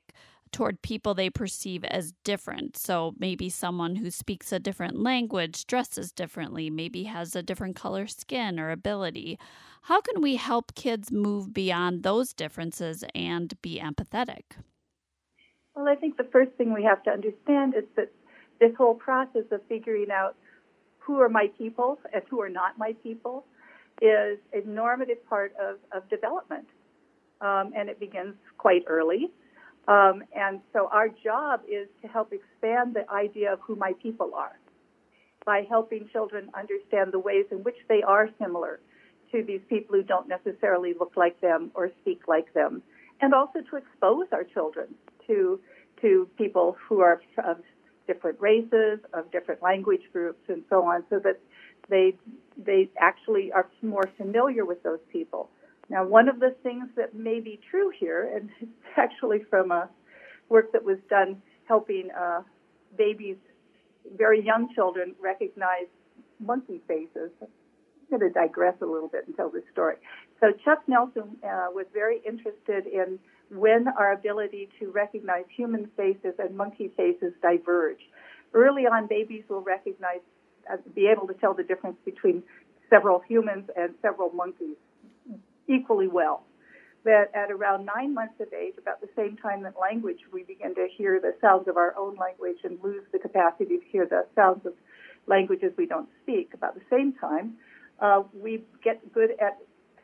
toward 0.54 0.82
people 0.82 1.14
they 1.14 1.30
perceive 1.30 1.84
as 1.84 2.14
different. 2.24 2.78
So 2.78 3.14
maybe 3.18 3.50
someone 3.50 3.98
who 3.98 4.10
speaks 4.10 4.52
a 4.54 4.60
different 4.60 5.00
language, 5.00 5.66
dresses 5.66 6.12
differently, 6.12 6.70
maybe 6.70 7.04
has 7.06 7.36
a 7.36 7.44
different 7.44 7.76
color 7.76 8.08
skin 8.08 8.60
or 8.60 8.70
ability. 8.70 9.38
How 9.84 10.00
can 10.00 10.22
we 10.22 10.38
help 10.38 10.76
kids 10.76 11.12
move 11.12 11.54
beyond 11.54 12.04
those 12.04 12.34
differences 12.34 13.04
and 13.14 13.60
be 13.62 13.82
empathetic? 13.84 14.44
Well, 15.76 15.88
I 15.88 15.96
think 15.96 16.18
the 16.18 16.30
first 16.32 16.52
thing 16.52 16.72
we 16.72 16.84
have 16.84 17.04
to 17.04 17.10
understand 17.10 17.74
is 17.76 17.86
that 17.96 18.12
this 18.60 18.72
whole 18.78 18.94
process 18.94 19.46
of 19.52 19.62
figuring 19.68 20.12
out 20.12 20.36
who 21.06 21.20
are 21.20 21.30
my 21.30 21.48
people 21.58 22.00
and 22.14 22.24
who 22.30 22.42
are 22.42 22.50
not 22.50 22.78
my 22.78 22.94
people 23.04 23.46
is 24.02 24.40
a 24.54 24.66
normative 24.66 25.24
part 25.28 25.54
of, 25.62 25.78
of 25.92 26.08
development. 26.10 26.68
Um, 27.42 27.74
and 27.76 27.90
it 27.90 28.00
begins 28.00 28.36
quite 28.58 28.84
early. 28.88 29.32
Um, 29.88 30.24
and 30.34 30.62
so 30.72 30.88
our 30.92 31.10
job 31.10 31.62
is 31.68 31.88
to 32.02 32.08
help 32.08 32.32
expand 32.32 32.96
the 32.96 33.10
idea 33.12 33.52
of 33.52 33.60
who 33.62 33.76
my 33.76 33.94
people 34.02 34.32
are 34.34 34.58
by 35.46 35.66
helping 35.70 36.08
children 36.14 36.50
understand 36.58 37.12
the 37.12 37.20
ways 37.20 37.46
in 37.52 37.58
which 37.64 37.76
they 37.90 38.02
are 38.02 38.30
similar 38.42 38.80
to 39.34 39.44
these 39.44 39.60
people 39.68 39.98
who 39.98 40.04
don't 40.04 40.30
necessarily 40.30 40.94
look 40.98 41.14
like 41.18 41.40
them 41.42 41.70
or 41.74 41.92
speak 42.02 42.22
like 42.30 42.54
them, 42.54 42.82
and 43.20 43.34
also 43.34 43.60
to 43.70 43.76
expose 43.76 44.28
our 44.32 44.46
children 44.46 44.88
to 45.28 45.60
to 46.02 46.30
people 46.38 46.78
who 46.88 47.00
are 47.02 47.22
of 47.44 47.58
different 48.08 48.40
races, 48.40 49.00
of 49.14 49.32
different 49.32 49.62
language 49.62 50.04
groups, 50.12 50.42
and 50.48 50.64
so 50.70 50.84
on, 50.84 51.04
so 51.10 51.20
that 51.20 51.40
they 51.90 52.16
they 52.58 52.90
actually 53.00 53.52
are 53.52 53.68
more 53.82 54.10
familiar 54.18 54.66
with 54.66 54.82
those 54.84 55.00
people. 55.12 55.50
Now, 55.90 56.06
one 56.06 56.30
of 56.30 56.40
the 56.40 56.56
things 56.64 56.88
that 56.96 57.14
may 57.14 57.40
be 57.40 57.60
true 57.70 57.92
here, 57.98 58.30
and 58.36 58.50
it's 58.62 58.98
actually 58.98 59.44
from 59.50 59.72
a 59.72 59.90
work 60.50 60.72
that 60.74 60.84
was 60.84 60.98
done 61.10 61.42
helping 61.68 62.10
uh, 62.12 62.42
babies, 62.98 63.38
very 64.18 64.44
young 64.44 64.74
children, 64.74 65.16
recognize 65.22 65.88
monkey 66.40 66.82
faces. 66.88 67.32
I'm 67.42 67.48
going 68.20 68.22
to 68.22 68.30
digress 68.30 68.76
a 68.82 68.86
little 68.86 69.08
bit 69.08 69.26
and 69.28 69.36
tell 69.36 69.50
this 69.50 69.64
story. 69.72 69.96
So, 70.40 70.52
Chuck 70.64 70.84
Nelson 70.88 71.38
uh, 71.44 71.68
was 71.74 71.86
very 71.94 72.22
interested 72.26 72.86
in 72.86 73.18
when 73.54 73.88
our 73.88 74.14
ability 74.14 74.70
to 74.80 74.92
recognize 74.92 75.46
human 75.56 75.90
faces 75.96 76.34
and 76.40 76.56
monkey 76.56 76.92
faces 76.96 77.34
diverge. 77.42 78.00
Early 78.54 78.84
on, 78.84 79.08
babies 79.08 79.44
will 79.50 79.62
recognize, 79.62 80.20
uh, 80.72 80.78
be 80.96 81.08
able 81.08 81.28
to 81.28 81.34
tell 81.34 81.54
the 81.54 81.64
difference 81.64 81.98
between 82.06 82.44
several 82.90 83.20
humans 83.28 83.70
and 83.76 83.94
several 84.02 84.30
monkeys 84.32 84.78
equally 85.68 86.08
well. 86.08 86.44
That 87.06 87.32
at 87.34 87.52
around 87.52 87.86
nine 87.86 88.14
months 88.14 88.36
of 88.40 88.54
age, 88.54 88.76
about 88.78 89.02
the 89.02 89.10
same 89.16 89.36
time 89.36 89.64
that 89.64 89.74
language, 89.80 90.20
we 90.32 90.44
begin 90.44 90.74
to 90.76 90.88
hear 90.96 91.20
the 91.20 91.36
sounds 91.42 91.68
of 91.68 91.76
our 91.76 91.94
own 91.98 92.16
language 92.16 92.58
and 92.64 92.80
lose 92.82 93.04
the 93.12 93.20
capacity 93.20 93.78
to 93.78 93.86
hear 93.92 94.06
the 94.06 94.26
sounds 94.36 94.66
of 94.66 94.74
languages 95.28 95.74
we 95.78 95.86
don't 95.86 96.08
speak. 96.22 96.54
About 96.54 96.76
the 96.76 96.82
same 96.90 97.14
time, 97.14 97.56
uh, 98.00 98.24
we 98.34 98.64
get 98.84 99.14
good 99.14 99.32
at 99.42 99.58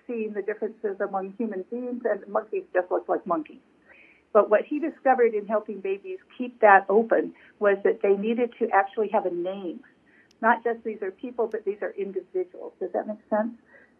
seeing 0.09 0.33
the 0.33 0.41
differences 0.41 0.99
among 0.99 1.33
human 1.37 1.63
beings, 1.69 2.01
and 2.03 2.27
monkeys 2.27 2.63
just 2.73 2.89
look 2.89 3.07
like 3.07 3.25
monkeys. 3.27 3.61
But 4.33 4.49
what 4.49 4.65
he 4.65 4.79
discovered 4.79 5.33
in 5.33 5.47
helping 5.47 5.79
babies 5.79 6.19
keep 6.37 6.59
that 6.61 6.85
open 6.89 7.33
was 7.59 7.77
that 7.83 8.01
they 8.01 8.15
needed 8.15 8.51
to 8.59 8.67
actually 8.73 9.09
have 9.09 9.25
a 9.25 9.33
name. 9.33 9.79
Not 10.41 10.63
just 10.63 10.83
these 10.83 11.01
are 11.01 11.11
people, 11.11 11.47
but 11.47 11.65
these 11.65 11.81
are 11.81 11.93
individuals. 11.97 12.73
Does 12.79 12.91
that 12.93 13.07
make 13.07 13.19
sense? 13.29 13.53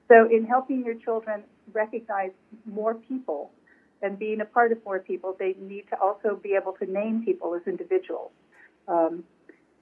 So, 0.08 0.28
in 0.30 0.46
helping 0.46 0.84
your 0.84 0.96
children 0.96 1.44
recognize 1.72 2.32
more 2.66 2.96
people 2.96 3.52
and 4.02 4.18
being 4.18 4.42
a 4.42 4.46
part 4.46 4.72
of 4.72 4.84
more 4.86 5.00
people, 5.00 5.36
they 5.38 5.56
need 5.60 5.86
to 5.90 6.00
also 6.00 6.40
be 6.42 6.56
able 6.56 6.74
to 6.74 6.92
name 6.92 7.24
people 7.24 7.54
as 7.54 7.62
individuals 7.68 8.32
um, 8.88 9.24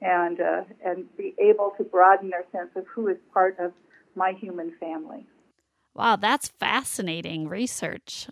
and 0.01 0.41
uh, 0.41 0.63
and 0.83 1.05
be 1.17 1.33
able 1.39 1.73
to 1.77 1.83
broaden 1.83 2.29
their 2.29 2.45
sense 2.51 2.71
of 2.75 2.85
who 2.87 3.07
is 3.07 3.17
part 3.33 3.57
of 3.59 3.71
my 4.15 4.33
human 4.33 4.73
family. 4.79 5.25
Wow, 5.97 6.15
that's 6.15 6.49
fascinating 6.59 7.47
research. 7.47 8.29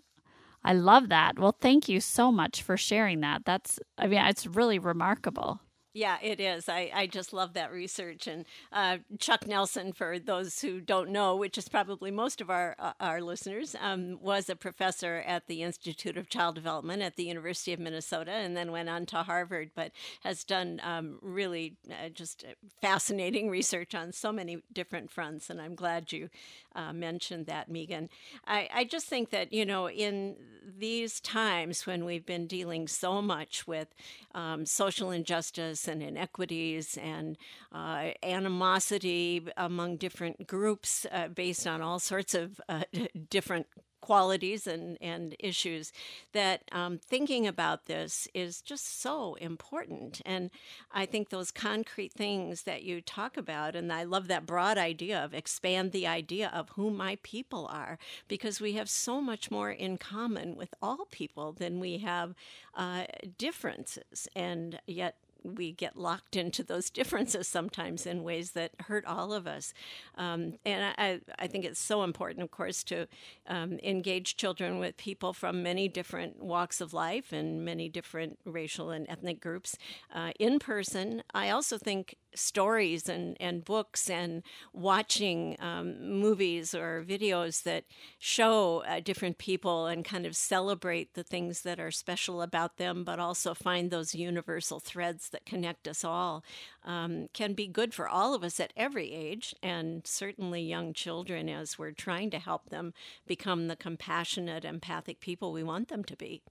I 0.62 0.72
love 0.72 1.08
that. 1.08 1.36
Well, 1.38 1.56
thank 1.60 1.88
you 1.88 2.00
so 2.00 2.30
much 2.30 2.62
for 2.62 2.76
sharing 2.76 3.20
that. 3.20 3.44
That's, 3.44 3.80
I 3.98 4.06
mean, 4.06 4.24
it's 4.24 4.46
really 4.46 4.78
remarkable. 4.78 5.60
Yeah, 5.96 6.18
it 6.22 6.40
is. 6.40 6.68
I, 6.68 6.90
I 6.94 7.06
just 7.06 7.32
love 7.32 7.54
that 7.54 7.72
research. 7.72 8.26
And 8.26 8.44
uh, 8.70 8.98
Chuck 9.18 9.46
Nelson, 9.46 9.94
for 9.94 10.18
those 10.18 10.60
who 10.60 10.78
don't 10.78 11.08
know, 11.08 11.34
which 11.34 11.56
is 11.56 11.70
probably 11.70 12.10
most 12.10 12.42
of 12.42 12.50
our 12.50 12.76
uh, 12.78 12.92
our 13.00 13.22
listeners, 13.22 13.74
um, 13.80 14.18
was 14.20 14.50
a 14.50 14.56
professor 14.56 15.24
at 15.26 15.46
the 15.46 15.62
Institute 15.62 16.18
of 16.18 16.28
Child 16.28 16.54
Development 16.54 17.00
at 17.00 17.16
the 17.16 17.24
University 17.24 17.72
of 17.72 17.80
Minnesota, 17.80 18.32
and 18.32 18.54
then 18.54 18.72
went 18.72 18.90
on 18.90 19.06
to 19.06 19.22
Harvard. 19.22 19.70
But 19.74 19.92
has 20.20 20.44
done 20.44 20.82
um, 20.84 21.18
really 21.22 21.78
uh, 21.90 22.10
just 22.10 22.44
fascinating 22.82 23.48
research 23.48 23.94
on 23.94 24.12
so 24.12 24.32
many 24.32 24.58
different 24.70 25.10
fronts. 25.10 25.48
And 25.48 25.62
I'm 25.62 25.74
glad 25.74 26.12
you 26.12 26.28
uh, 26.76 26.92
mentioned 26.92 27.46
that, 27.46 27.68
Megan. 27.68 28.08
I, 28.46 28.68
I 28.72 28.84
just 28.84 29.06
think 29.06 29.30
that 29.30 29.52
you 29.52 29.64
know 29.64 29.88
in 29.88 30.36
these 30.78 31.20
times 31.20 31.86
when 31.86 32.04
we've 32.04 32.26
been 32.26 32.46
dealing 32.46 32.86
so 32.88 33.22
much 33.22 33.66
with 33.66 33.88
um, 34.34 34.66
social 34.66 35.10
injustice 35.10 35.88
and 35.88 36.02
inequities 36.02 36.98
and 36.98 37.36
uh, 37.72 38.10
animosity 38.22 39.46
among 39.56 39.96
different 39.96 40.46
groups 40.46 41.06
uh, 41.12 41.28
based 41.28 41.66
on 41.66 41.80
all 41.80 41.98
sorts 41.98 42.34
of 42.34 42.60
uh, 42.68 42.82
different 43.30 43.66
qualities 44.06 44.68
and, 44.68 44.96
and 45.00 45.34
issues 45.40 45.92
that 46.32 46.62
um, 46.70 46.96
thinking 46.96 47.44
about 47.44 47.86
this 47.86 48.28
is 48.34 48.62
just 48.62 49.00
so 49.02 49.34
important. 49.40 50.22
And 50.24 50.50
I 50.92 51.06
think 51.06 51.28
those 51.28 51.50
concrete 51.50 52.12
things 52.12 52.62
that 52.62 52.84
you 52.84 53.00
talk 53.00 53.36
about, 53.36 53.74
and 53.74 53.92
I 53.92 54.04
love 54.04 54.28
that 54.28 54.46
broad 54.46 54.78
idea 54.78 55.18
of 55.24 55.34
expand 55.34 55.90
the 55.90 56.06
idea 56.06 56.48
of 56.54 56.68
who 56.76 56.90
my 56.90 57.18
people 57.24 57.66
are, 57.66 57.98
because 58.28 58.60
we 58.60 58.74
have 58.74 58.88
so 58.88 59.20
much 59.20 59.50
more 59.50 59.72
in 59.72 59.98
common 59.98 60.54
with 60.54 60.72
all 60.80 61.08
people 61.10 61.52
than 61.52 61.80
we 61.80 61.98
have 61.98 62.34
uh, 62.76 63.04
differences. 63.38 64.28
And 64.36 64.78
yet, 64.86 65.16
we 65.54 65.72
get 65.72 65.96
locked 65.96 66.36
into 66.36 66.62
those 66.62 66.90
differences 66.96 67.48
sometimes 67.48 68.06
in 68.06 68.22
ways 68.22 68.52
that 68.52 68.72
hurt 68.86 69.04
all 69.06 69.32
of 69.32 69.46
us. 69.46 69.72
Um, 70.16 70.54
and 70.64 70.94
I, 70.98 71.20
I 71.38 71.46
think 71.46 71.64
it's 71.64 71.80
so 71.80 72.02
important, 72.02 72.42
of 72.42 72.50
course, 72.50 72.82
to 72.84 73.06
um, 73.46 73.78
engage 73.82 74.36
children 74.36 74.78
with 74.78 74.96
people 74.96 75.32
from 75.32 75.62
many 75.62 75.88
different 75.88 76.42
walks 76.42 76.80
of 76.80 76.92
life 76.92 77.32
and 77.32 77.64
many 77.64 77.88
different 77.88 78.38
racial 78.44 78.90
and 78.90 79.06
ethnic 79.08 79.40
groups 79.40 79.76
uh, 80.14 80.32
in 80.38 80.58
person. 80.58 81.22
I 81.34 81.50
also 81.50 81.78
think 81.78 82.16
stories 82.36 83.08
and, 83.08 83.36
and 83.40 83.64
books 83.64 84.08
and 84.08 84.42
watching 84.72 85.56
um, 85.60 86.20
movies 86.20 86.74
or 86.74 87.04
videos 87.06 87.62
that 87.64 87.84
show 88.18 88.82
uh, 88.86 89.00
different 89.00 89.38
people 89.38 89.86
and 89.86 90.04
kind 90.04 90.26
of 90.26 90.36
celebrate 90.36 91.14
the 91.14 91.22
things 91.22 91.62
that 91.62 91.80
are 91.80 91.90
special 91.90 92.42
about 92.42 92.76
them, 92.76 93.04
but 93.04 93.18
also 93.18 93.54
find 93.54 93.90
those 93.90 94.14
universal 94.14 94.80
threads 94.80 95.30
that 95.30 95.46
connect 95.46 95.88
us 95.88 96.04
all 96.04 96.44
um, 96.84 97.28
can 97.32 97.52
be 97.52 97.66
good 97.66 97.92
for 97.92 98.08
all 98.08 98.34
of 98.34 98.44
us 98.44 98.60
at 98.60 98.72
every 98.76 99.12
age, 99.12 99.54
and 99.62 100.06
certainly 100.06 100.62
young 100.62 100.92
children 100.92 101.48
as 101.48 101.78
we're 101.78 101.90
trying 101.90 102.30
to 102.30 102.38
help 102.38 102.70
them 102.70 102.94
become 103.26 103.68
the 103.68 103.76
compassionate, 103.76 104.64
empathic 104.64 105.20
people 105.20 105.52
we 105.52 105.62
want 105.62 105.88
them 105.88 106.04
to 106.04 106.16
be. 106.16 106.42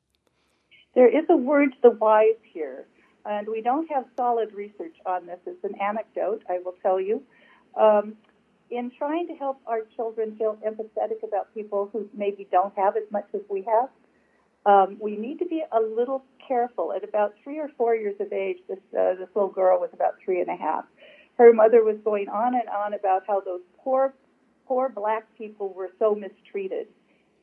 There 0.93 1.09
is 1.09 1.25
a 1.29 1.35
word 1.35 1.71
to 1.71 1.77
the 1.83 1.91
wise 1.91 2.39
here 2.53 2.85
and 3.25 3.47
we 3.47 3.61
don't 3.61 3.89
have 3.91 4.05
solid 4.15 4.53
research 4.53 4.95
on 5.05 5.25
this. 5.25 5.39
It's 5.45 5.63
an 5.63 5.79
anecdote, 5.81 6.43
I 6.49 6.59
will 6.63 6.75
tell 6.81 6.99
you. 6.99 7.23
Um, 7.75 8.15
in 8.71 8.91
trying 8.97 9.27
to 9.27 9.33
help 9.35 9.59
our 9.67 9.81
children 9.95 10.35
feel 10.37 10.57
empathetic 10.65 11.23
about 11.23 11.53
people 11.53 11.89
who 11.91 12.09
maybe 12.13 12.47
don't 12.51 12.75
have 12.75 12.97
as 12.97 13.03
much 13.11 13.27
as 13.33 13.41
we 13.49 13.63
have, 13.63 13.89
um, 14.65 14.97
we 14.99 15.15
need 15.15 15.39
to 15.39 15.45
be 15.45 15.63
a 15.71 15.79
little 15.79 16.23
careful. 16.47 16.91
At 16.91 17.03
about 17.03 17.35
three 17.43 17.59
or 17.59 17.69
four 17.77 17.95
years 17.95 18.15
of 18.19 18.33
age, 18.33 18.57
this 18.67 18.79
uh, 18.97 19.13
this 19.15 19.29
little 19.35 19.49
girl 19.49 19.79
was 19.79 19.91
about 19.93 20.15
three 20.23 20.41
and 20.41 20.49
a 20.49 20.55
half. 20.55 20.85
Her 21.37 21.53
mother 21.53 21.83
was 21.83 21.97
going 22.03 22.29
on 22.29 22.55
and 22.55 22.67
on 22.69 22.93
about 22.93 23.23
how 23.27 23.41
those 23.41 23.61
poor 23.83 24.13
poor 24.67 24.89
black 24.89 25.25
people 25.37 25.71
were 25.73 25.91
so 25.99 26.15
mistreated. 26.15 26.87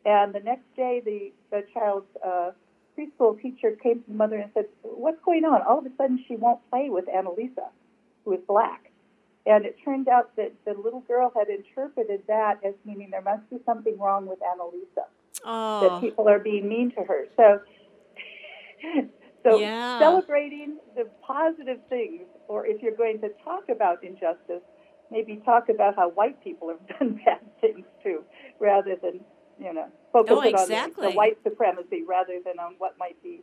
And 0.05 0.35
the 0.35 0.41
next 0.41 0.65
day, 0.75 1.01
the 1.05 1.33
the 1.51 1.65
child's 1.73 2.07
uh, 2.25 2.51
preschool 2.99 3.41
teacher 3.41 3.77
came 3.83 4.01
to 4.03 4.09
the 4.09 4.15
mother 4.15 4.37
and 4.37 4.51
said, 4.55 4.67
What's 4.83 5.21
going 5.25 5.45
on? 5.45 5.63
All 5.63 5.79
of 5.79 5.87
a 5.87 5.91
sudden, 5.97 6.25
she 6.27 6.37
won't 6.37 6.61
play 6.71 6.91
with 6.91 7.07
Annalisa, 7.07 7.69
who 8.25 8.33
is 8.35 8.41
black. 8.47 8.91
And 9.45 9.65
it 9.65 9.77
turned 9.85 10.09
out 10.09 10.35
that 10.37 10.53
the 10.65 10.75
little 10.75 11.01
girl 11.01 11.33
had 11.37 11.49
interpreted 11.49 12.23
that 12.29 12.61
as 12.65 12.75
meaning 12.85 13.11
there 13.11 13.23
must 13.23 13.49
be 13.51 13.59
something 13.67 13.99
wrong 13.99 14.27
with 14.27 14.39
Annalisa. 14.41 15.07
Oh. 15.45 15.81
That 15.89 16.01
people 16.01 16.29
are 16.29 16.39
being 16.39 16.69
mean 16.69 16.93
to 16.93 17.03
her. 17.03 17.27
So, 17.37 17.61
so 19.43 19.59
yeah. 19.59 19.99
celebrating 19.99 20.77
the 20.95 21.09
positive 21.27 21.79
things, 21.89 22.23
or 22.47 22.67
if 22.67 22.83
you're 22.83 22.97
going 22.97 23.21
to 23.23 23.31
talk 23.45 23.69
about 23.69 24.05
injustice, 24.05 24.63
maybe 25.11 25.43
talk 25.45 25.69
about 25.69 25.97
how 25.97 26.11
white 26.11 26.43
people 26.45 26.69
have 26.69 26.99
done 26.99 27.21
bad 27.25 27.41
things 27.61 27.85
too, 28.03 28.23
rather 28.61 28.97
than 29.03 29.21
you 29.59 29.73
know, 29.73 29.89
focus 30.13 30.37
oh, 30.37 30.41
exactly. 30.41 31.05
on 31.05 31.11
the, 31.11 31.11
the, 31.11 31.17
white 31.17 31.39
supremacy 31.43 32.03
rather 32.07 32.39
than 32.45 32.59
on 32.59 32.75
what 32.79 32.99
might 32.99 33.21
be 33.23 33.43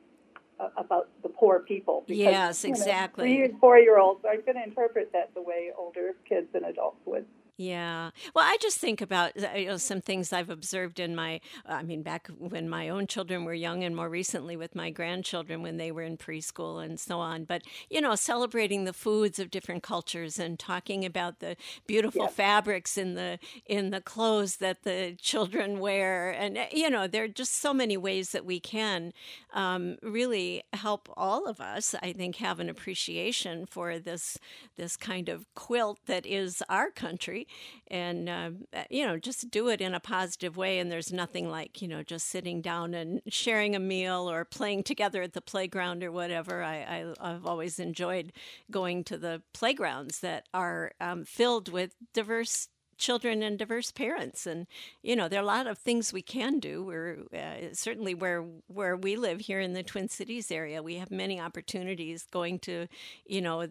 uh, 0.60 0.70
about 0.78 1.10
the 1.24 1.30
poor 1.30 1.60
people. 1.60 2.04
Because, 2.08 2.20
yes, 2.20 2.64
exactly. 2.64 3.32
You 3.32 3.40
know, 3.40 3.40
three 3.40 3.52
and 3.52 3.60
four 3.60 3.78
year 3.78 4.00
olds 4.00 4.26
aren't 4.26 4.46
going 4.46 4.58
to 4.58 4.64
interpret 4.64 5.12
that 5.14 5.34
the 5.34 5.42
way 5.42 5.72
older 5.78 6.16
kids 6.28 6.48
and 6.54 6.66
adults 6.66 7.00
would. 7.06 7.26
Yeah. 7.60 8.12
Well, 8.34 8.46
I 8.46 8.56
just 8.62 8.78
think 8.78 9.02
about 9.02 9.34
uh, 9.38 9.50
you 9.58 9.66
know, 9.68 9.76
some 9.76 10.00
things 10.00 10.32
I've 10.32 10.50
observed 10.50 10.98
in 10.98 11.14
my, 11.14 11.42
I 11.66 11.84
mean, 11.84 12.04
back 12.04 12.30
when 12.38 12.70
my 12.70 12.88
own 12.88 13.06
children 13.06 13.44
were 13.44 13.54
young 13.54 13.84
and 13.84 13.94
more 13.94 14.08
recently 14.08 14.56
with 14.56 14.76
my 14.76 14.92
grandchildren 14.92 15.62
when 15.62 15.76
they 15.76 15.92
were 15.92 16.04
in 16.04 16.16
preschool 16.16 16.82
and 16.82 16.98
so 16.98 17.20
on. 17.20 17.44
But, 17.44 17.64
you 17.90 18.00
know, 18.00 18.16
celebrating 18.16 18.86
the 18.86 18.94
foods 18.94 19.40
of 19.40 19.52
different 19.52 19.84
cultures 19.84 20.40
and 20.40 20.58
talking 20.58 21.04
about 21.04 21.42
the 21.42 21.58
beautiful 21.86 22.22
yep. 22.22 22.32
fabrics 22.32 22.98
in 22.98 23.16
the, 23.16 23.40
in 23.66 23.90
the 23.90 24.00
clothes 24.00 24.56
that 24.58 24.84
the 24.84 25.18
children 25.20 25.80
wear. 25.80 26.30
And, 26.30 26.58
uh, 26.58 26.66
you 26.72 26.90
know, 26.90 27.08
there 27.08 27.26
are 27.26 27.28
just 27.28 27.60
so 27.60 27.74
many 27.74 27.98
ways 27.98 28.32
that 28.32 28.46
we 28.46 28.62
can 28.62 29.12
um, 29.54 29.98
really 30.02 30.64
help 30.72 31.10
all 31.18 31.46
of 31.46 31.60
us, 31.60 31.94
I 32.02 32.14
think, 32.14 32.38
have 32.38 32.62
an 32.62 32.70
appreciation 32.70 33.66
for 33.66 34.00
this, 34.00 34.38
this 34.78 34.96
kind 34.96 35.28
of 35.28 35.46
quilt 35.56 36.00
that 36.06 36.26
is 36.26 36.64
our 36.70 36.90
country 36.90 37.48
and 37.88 38.30
uh, 38.30 38.50
you 38.90 39.06
know 39.06 39.18
just 39.18 39.50
do 39.50 39.70
it 39.70 39.82
in 39.82 39.94
a 39.94 40.00
positive 40.00 40.58
way 40.58 40.80
and 40.80 40.92
there's 40.92 41.12
nothing 41.12 41.50
like 41.50 41.82
you 41.82 41.88
know 41.88 42.04
just 42.04 42.28
sitting 42.28 42.62
down 42.62 42.94
and 42.94 43.22
sharing 43.28 43.76
a 43.76 43.80
meal 43.80 44.30
or 44.30 44.46
playing 44.46 44.84
together 44.84 45.22
at 45.22 45.34
the 45.34 45.42
playground 45.42 46.04
or 46.04 46.12
whatever. 46.12 46.64
I, 46.64 47.14
I 47.20 47.32
have 47.32 47.46
always 47.46 47.80
enjoyed 47.80 48.32
going 48.70 49.04
to 49.06 49.18
the 49.18 49.42
playgrounds 49.54 50.20
that 50.20 50.48
are 50.54 50.92
um, 51.00 51.26
filled 51.26 51.70
with 51.70 51.96
diverse 52.14 52.70
children 52.98 53.42
and 53.42 53.58
diverse 53.58 53.92
parents 53.92 54.46
and 54.46 54.68
you 55.02 55.16
know 55.16 55.30
there 55.30 55.40
are 55.40 55.44
a 55.44 55.46
lot 55.46 55.66
of 55.66 55.78
things 55.78 56.14
we 56.14 56.22
can 56.22 56.60
do. 56.60 56.84
We're 56.84 57.20
uh, 57.34 57.74
certainly 57.74 58.14
where 58.14 58.46
where 58.68 58.96
we 58.96 59.16
live 59.16 59.40
here 59.40 59.62
in 59.62 59.74
the 59.74 59.84
twin 59.84 60.10
cities 60.10 60.52
area 60.52 60.84
we 60.84 60.96
have 60.96 61.10
many 61.10 61.40
opportunities 61.40 62.28
going 62.30 62.60
to 62.60 62.88
you 63.26 63.42
know 63.42 63.66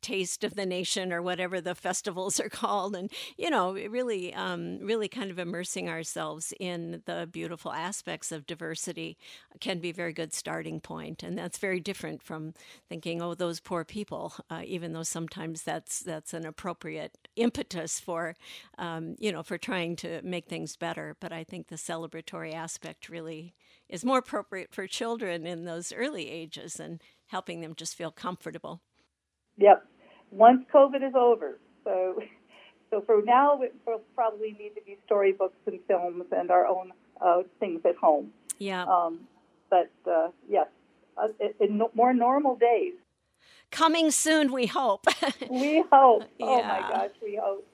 taste 0.00 0.44
of 0.44 0.54
the 0.54 0.66
nation 0.66 1.12
or 1.12 1.22
whatever 1.22 1.60
the 1.60 1.74
festivals 1.74 2.40
are 2.40 2.48
called. 2.62 2.94
And 2.94 3.10
you 3.36 3.50
know 3.50 3.72
really 3.72 4.34
um, 4.34 4.78
really 4.80 5.08
kind 5.08 5.30
of 5.30 5.38
immersing 5.38 5.88
ourselves 5.88 6.52
in 6.60 7.02
the 7.06 7.28
beautiful 7.30 7.72
aspects 7.72 8.32
of 8.32 8.46
diversity 8.46 9.16
can 9.60 9.80
be 9.80 9.90
a 9.90 9.94
very 9.94 10.12
good 10.12 10.32
starting 10.32 10.80
point. 10.80 11.22
And 11.22 11.36
that's 11.36 11.58
very 11.58 11.80
different 11.80 12.22
from 12.22 12.54
thinking 12.88 13.22
oh 13.22 13.34
those 13.34 13.60
poor 13.60 13.84
people 13.84 14.34
uh, 14.50 14.62
even 14.64 14.92
though 14.92 15.02
sometimes 15.02 15.62
that's 15.62 16.00
that's 16.00 16.34
an 16.34 16.46
appropriate 16.46 17.28
impetus 17.36 18.00
for 18.00 18.36
um, 18.78 19.16
you 19.18 19.32
know 19.32 19.42
for 19.42 19.58
trying 19.58 19.96
to 19.96 20.20
make 20.22 20.46
things 20.46 20.76
better. 20.76 21.16
But 21.20 21.32
i 21.32 21.44
think 21.44 21.68
the 21.68 21.76
celebratory 21.76 22.54
aspect 22.54 23.08
really 23.08 23.54
is 23.90 24.04
more 24.04 24.18
appropriate 24.18 24.72
for 24.72 24.86
children 24.86 25.46
in 25.46 25.64
those 25.64 25.92
early 25.92 26.30
ages 26.30 26.78
and 26.78 27.02
helping 27.26 27.60
them 27.60 27.74
just 27.74 27.96
feel 27.96 28.10
comfortable 28.10 28.80
Yep. 29.60 29.86
Once 30.32 30.64
COVID 30.72 31.06
is 31.06 31.14
over, 31.14 31.58
so 31.84 32.20
so 32.90 33.02
for 33.06 33.22
now 33.24 33.60
we'll 33.86 34.00
probably 34.14 34.56
need 34.58 34.74
to 34.74 34.82
be 34.84 34.96
storybooks 35.06 35.58
and 35.66 35.78
films 35.86 36.24
and 36.32 36.50
our 36.50 36.66
own 36.66 36.92
uh, 37.20 37.42
things 37.58 37.80
at 37.84 37.96
home. 37.96 38.32
Yeah. 38.58 38.84
Um, 38.84 39.20
but 39.68 39.90
uh, 40.10 40.28
yes, 40.48 40.66
uh, 41.16 41.28
in, 41.60 41.78
in 41.78 41.82
more 41.94 42.14
normal 42.14 42.56
days. 42.56 42.94
Coming 43.70 44.10
soon, 44.10 44.52
we 44.52 44.66
hope. 44.66 45.06
we 45.50 45.84
hope. 45.92 46.24
Yeah. 46.38 46.46
Oh 46.46 46.62
my 46.62 46.80
gosh, 46.80 47.10
we 47.22 47.38
hope. 47.40 47.66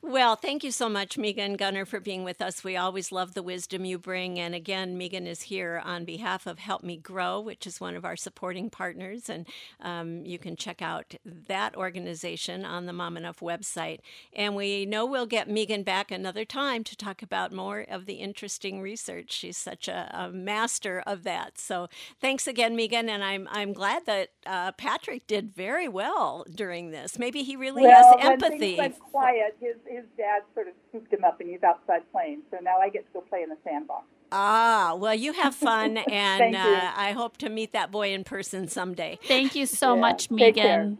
Well, 0.00 0.36
thank 0.36 0.62
you 0.62 0.70
so 0.70 0.88
much, 0.88 1.18
Megan 1.18 1.56
Gunnar, 1.56 1.84
for 1.84 1.98
being 1.98 2.22
with 2.22 2.40
us. 2.40 2.62
We 2.62 2.76
always 2.76 3.10
love 3.10 3.34
the 3.34 3.42
wisdom 3.42 3.84
you 3.84 3.98
bring. 3.98 4.38
And 4.38 4.54
again, 4.54 4.96
Megan 4.96 5.26
is 5.26 5.42
here 5.42 5.82
on 5.84 6.04
behalf 6.04 6.46
of 6.46 6.60
Help 6.60 6.84
Me 6.84 6.96
Grow, 6.96 7.40
which 7.40 7.66
is 7.66 7.80
one 7.80 7.96
of 7.96 8.04
our 8.04 8.14
supporting 8.14 8.70
partners. 8.70 9.28
And 9.28 9.46
um, 9.80 10.24
you 10.24 10.38
can 10.38 10.54
check 10.54 10.80
out 10.80 11.16
that 11.24 11.76
organization 11.76 12.64
on 12.64 12.86
the 12.86 12.92
Mom 12.92 13.16
Enough 13.16 13.40
website. 13.40 13.98
And 14.32 14.54
we 14.54 14.86
know 14.86 15.04
we'll 15.04 15.26
get 15.26 15.50
Megan 15.50 15.82
back 15.82 16.12
another 16.12 16.44
time 16.44 16.84
to 16.84 16.96
talk 16.96 17.20
about 17.20 17.52
more 17.52 17.84
of 17.88 18.06
the 18.06 18.14
interesting 18.14 18.80
research. 18.80 19.32
She's 19.32 19.56
such 19.56 19.88
a, 19.88 20.10
a 20.14 20.30
master 20.30 21.02
of 21.08 21.24
that. 21.24 21.58
So 21.58 21.88
thanks 22.20 22.46
again, 22.46 22.76
Megan. 22.76 23.08
And 23.08 23.24
I'm, 23.24 23.48
I'm 23.50 23.72
glad 23.72 24.06
that 24.06 24.28
uh, 24.46 24.70
Patrick 24.72 25.26
did 25.26 25.52
very 25.52 25.88
well 25.88 26.46
during 26.54 26.92
this. 26.92 27.18
Maybe 27.18 27.42
he 27.42 27.56
really 27.56 27.82
well, 27.82 28.16
has 28.16 28.26
empathy. 28.26 28.48
When 28.48 28.60
things 28.60 28.78
went 28.78 28.98
quiet, 29.00 29.56
his 29.60 29.74
his 29.88 30.04
dad 30.16 30.42
sort 30.54 30.68
of 30.68 30.74
scooped 30.88 31.12
him 31.12 31.24
up 31.24 31.40
and 31.40 31.50
he's 31.50 31.62
outside 31.62 32.02
playing. 32.12 32.42
So 32.50 32.58
now 32.62 32.78
I 32.78 32.88
get 32.88 33.06
to 33.06 33.12
go 33.12 33.20
play 33.20 33.42
in 33.42 33.48
the 33.48 33.56
sandbox. 33.64 34.04
Ah, 34.30 34.94
well, 34.98 35.14
you 35.14 35.32
have 35.32 35.54
fun, 35.54 35.96
and 36.10 36.54
uh, 36.54 36.92
I 36.96 37.12
hope 37.12 37.38
to 37.38 37.48
meet 37.48 37.72
that 37.72 37.90
boy 37.90 38.12
in 38.12 38.24
person 38.24 38.68
someday. 38.68 39.18
Thank 39.24 39.54
you 39.54 39.66
so 39.66 39.94
yeah, 39.94 40.00
much, 40.00 40.30
Megan. 40.30 40.98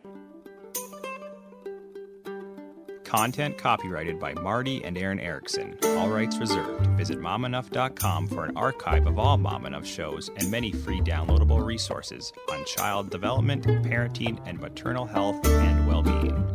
Content 3.04 3.56
copyrighted 3.56 4.20
by 4.20 4.34
Marti 4.34 4.84
and 4.84 4.98
Erin 4.98 5.18
Erickson. 5.18 5.78
All 5.96 6.10
rights 6.10 6.36
reserved. 6.36 6.86
Visit 6.88 7.18
momenough.com 7.18 8.28
for 8.28 8.44
an 8.44 8.54
archive 8.54 9.06
of 9.06 9.18
all 9.18 9.38
Mom 9.38 9.64
Enough 9.64 9.86
shows 9.86 10.28
and 10.36 10.50
many 10.50 10.72
free 10.72 11.00
downloadable 11.00 11.64
resources 11.64 12.34
on 12.52 12.62
child 12.66 13.08
development, 13.08 13.64
parenting, 13.64 14.38
and 14.46 14.60
maternal 14.60 15.06
health 15.06 15.46
and 15.46 15.88
well 15.88 16.02
being. 16.02 16.47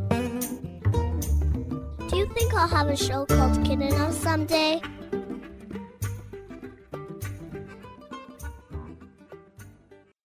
Do 2.09 2.17
you 2.17 2.25
think 2.27 2.53
I'll 2.53 2.67
have 2.67 2.89
a 2.89 2.95
show 2.95 3.25
called 3.25 3.65
Kid 3.65 3.81
Enough 3.81 4.13
someday? 4.13 4.81